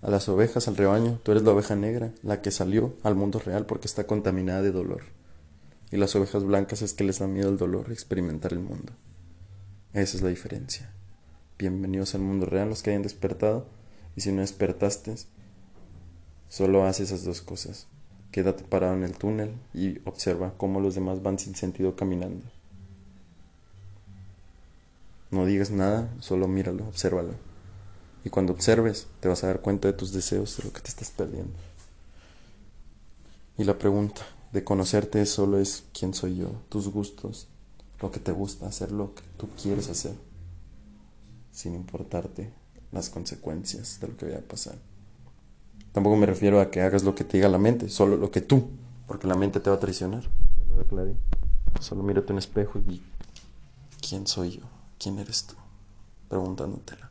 A 0.03 0.11
las 0.11 0.29
ovejas, 0.29 0.69
al 0.69 0.77
rebaño, 0.77 1.19
tú 1.23 1.33
eres 1.33 1.45
la 1.45 1.53
oveja 1.53 1.77
negra, 1.77 2.13
la 2.23 2.43
que 2.43 2.51
salió 2.51 2.95
al 3.03 3.15
mundo 3.15 3.39
real 3.39 3.67
porque 3.67 3.87
está 3.87 4.07
contaminada 4.07 4.63
de 4.63 4.73
dolor. 4.73 5.03
Y 5.91 5.97
las 5.97 6.15
ovejas 6.17 6.45
blancas 6.45 6.83
es 6.83 6.93
que 6.93 7.05
les 7.05 7.21
da 7.21 7.27
miedo 7.27 7.49
el 7.49 7.57
dolor, 7.57 7.91
experimentar 7.91 8.53
el 8.53 8.61
mundo. 8.61 8.93
Esa 9.93 10.17
es 10.17 10.23
la 10.23 10.29
diferencia. 10.29 10.91
Bienvenidos 11.59 12.15
al 12.15 12.23
mundo 12.23 12.47
real, 12.47 12.69
los 12.69 12.83
que 12.83 12.91
hayan 12.91 13.03
despertado. 13.03 13.67
Y 14.17 14.21
si 14.21 14.33
no 14.33 14.41
despertaste, 14.41 15.15
solo 16.49 16.85
haz 16.85 17.01
esas 17.01 17.25
dos 17.25 17.41
cosas. 17.43 17.87
Quédate 18.31 18.65
parado 18.65 18.95
en 18.95 19.05
el 19.05 19.17
túnel 19.17 19.55
y 19.73 20.01
observa 20.05 20.55
cómo 20.57 20.81
los 20.81 20.97
demás 20.97 21.23
van 21.23 21.39
sin 21.39 21.55
sentido 21.55 21.95
caminando. 21.95 22.45
No 25.35 25.47
digas 25.47 25.73
nada, 25.73 26.09
solo 26.21 26.47
míralo, 26.47 26.87
obsérvalo. 26.87 27.33
Y 28.25 28.31
cuando 28.31 28.53
observes, 28.53 29.09
te 29.19 29.27
vas 29.27 29.43
a 29.43 29.49
dar 29.49 29.63
cuenta 29.63 29.89
de 29.89 29.95
tus 29.95 30.13
deseos, 30.13 30.57
de 30.57 30.63
lo 30.63 30.73
que 30.73 30.81
te 30.81 30.91
estás 30.91 31.11
perdiendo. 31.11 31.55
Y 33.59 33.65
la 33.65 33.77
pregunta 33.77 34.23
de 34.53 34.63
conocerte 34.63 35.27
solo 35.27 35.59
es 35.59 35.83
quién 35.93 36.15
soy 36.15 36.37
yo, 36.37 36.53
tus 36.69 36.87
gustos, 36.87 37.49
lo 38.01 38.13
que 38.13 38.21
te 38.21 38.31
gusta, 38.31 38.69
hacer 38.69 38.93
lo 38.93 39.13
que 39.17 39.25
tú 39.37 39.49
quieres 39.61 39.89
hacer, 39.89 40.15
sin 41.51 41.75
importarte 41.75 42.53
las 42.93 43.11
consecuencias 43.11 43.99
de 43.99 44.07
lo 44.07 44.17
que 44.17 44.27
vaya 44.27 44.39
a 44.39 44.43
pasar. 44.43 44.77
Tampoco 45.91 46.15
me 46.15 46.27
refiero 46.27 46.61
a 46.61 46.71
que 46.71 46.81
hagas 46.81 47.03
lo 47.03 47.17
que 47.17 47.25
te 47.25 47.39
diga 47.39 47.49
la 47.49 47.59
mente, 47.59 47.89
solo 47.89 48.17
lo 48.17 48.31
que 48.31 48.41
tú, 48.41 48.69
porque 49.09 49.27
la 49.27 49.35
mente 49.35 49.59
te 49.59 49.69
va 49.69 49.75
a 49.75 49.81
traicionar. 49.81 50.23
Solo 51.81 52.05
mírate 52.05 52.33
en 52.33 52.39
espejo 52.39 52.79
y 52.79 53.03
quién 54.01 54.29
soy 54.29 54.59
yo. 54.59 54.84
¿Quién 55.05 55.19
eres 55.19 55.45
tú? 55.45 55.55
Preguntándotela. 56.31 57.11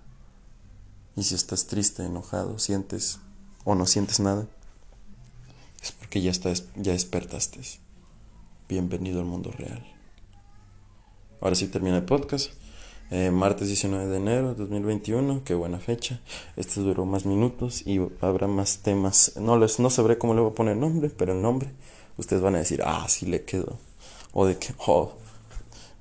Y 1.15 1.21
si 1.21 1.35
estás 1.35 1.67
triste, 1.67 2.03
enojado, 2.03 2.57
sientes 2.57 3.19
o 3.65 3.75
no 3.75 3.85
sientes 3.85 4.19
nada, 4.19 4.47
es 5.79 5.91
porque 5.91 6.19
ya, 6.19 6.31
estás, 6.31 6.63
ya 6.75 6.93
despertaste. 6.93 7.59
Bienvenido 8.67 9.19
al 9.19 9.27
mundo 9.27 9.51
real. 9.51 9.85
Ahora 11.39 11.55
sí 11.55 11.67
termina 11.67 11.97
el 11.97 12.05
podcast. 12.05 12.53
Eh, 13.11 13.29
martes 13.29 13.67
19 13.67 14.07
de 14.07 14.17
enero 14.17 14.55
2021, 14.55 15.43
qué 15.43 15.53
buena 15.53 15.77
fecha. 15.77 16.19
Este 16.55 16.81
duró 16.81 17.05
más 17.05 17.27
minutos 17.27 17.85
y 17.85 17.99
habrá 18.21 18.47
más 18.47 18.79
temas. 18.79 19.33
No, 19.35 19.59
les, 19.59 19.79
no 19.79 19.91
sabré 19.91 20.17
cómo 20.17 20.33
le 20.33 20.41
voy 20.41 20.49
a 20.49 20.55
poner 20.55 20.77
nombre, 20.77 21.11
pero 21.11 21.33
el 21.33 21.43
nombre, 21.43 21.71
ustedes 22.17 22.41
van 22.41 22.55
a 22.55 22.57
decir, 22.57 22.81
ah, 22.83 23.05
sí 23.07 23.27
le 23.27 23.43
quedó. 23.43 23.77
O 24.31 24.47
de 24.47 24.57
que, 24.57 24.73
oh, 24.87 25.13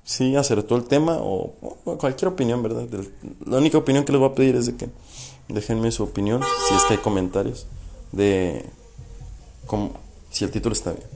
sí 0.03 0.35
acertó 0.35 0.75
el 0.75 0.83
tema, 0.85 1.17
o, 1.19 1.53
cualquier 1.97 2.29
opinión, 2.29 2.61
¿verdad? 2.61 2.87
la 3.45 3.57
única 3.57 3.77
opinión 3.77 4.03
que 4.03 4.11
les 4.11 4.19
voy 4.19 4.29
a 4.29 4.35
pedir 4.35 4.55
es 4.55 4.65
de 4.65 4.75
que 4.75 4.89
déjenme 5.47 5.91
su 5.91 6.03
opinión, 6.03 6.41
si 6.67 6.75
es 6.75 6.83
que 6.83 6.93
hay 6.95 6.99
comentarios, 6.99 7.67
de 8.11 8.65
si 10.29 10.45
el 10.45 10.51
título 10.51 10.73
está 10.73 10.91
bien. 10.91 11.07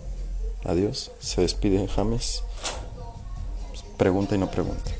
Adiós, 0.65 1.11
se 1.19 1.41
despide 1.41 1.87
James. 1.87 2.43
Pregunta 3.97 4.35
y 4.35 4.37
no 4.37 4.49
pregunta. 4.49 4.91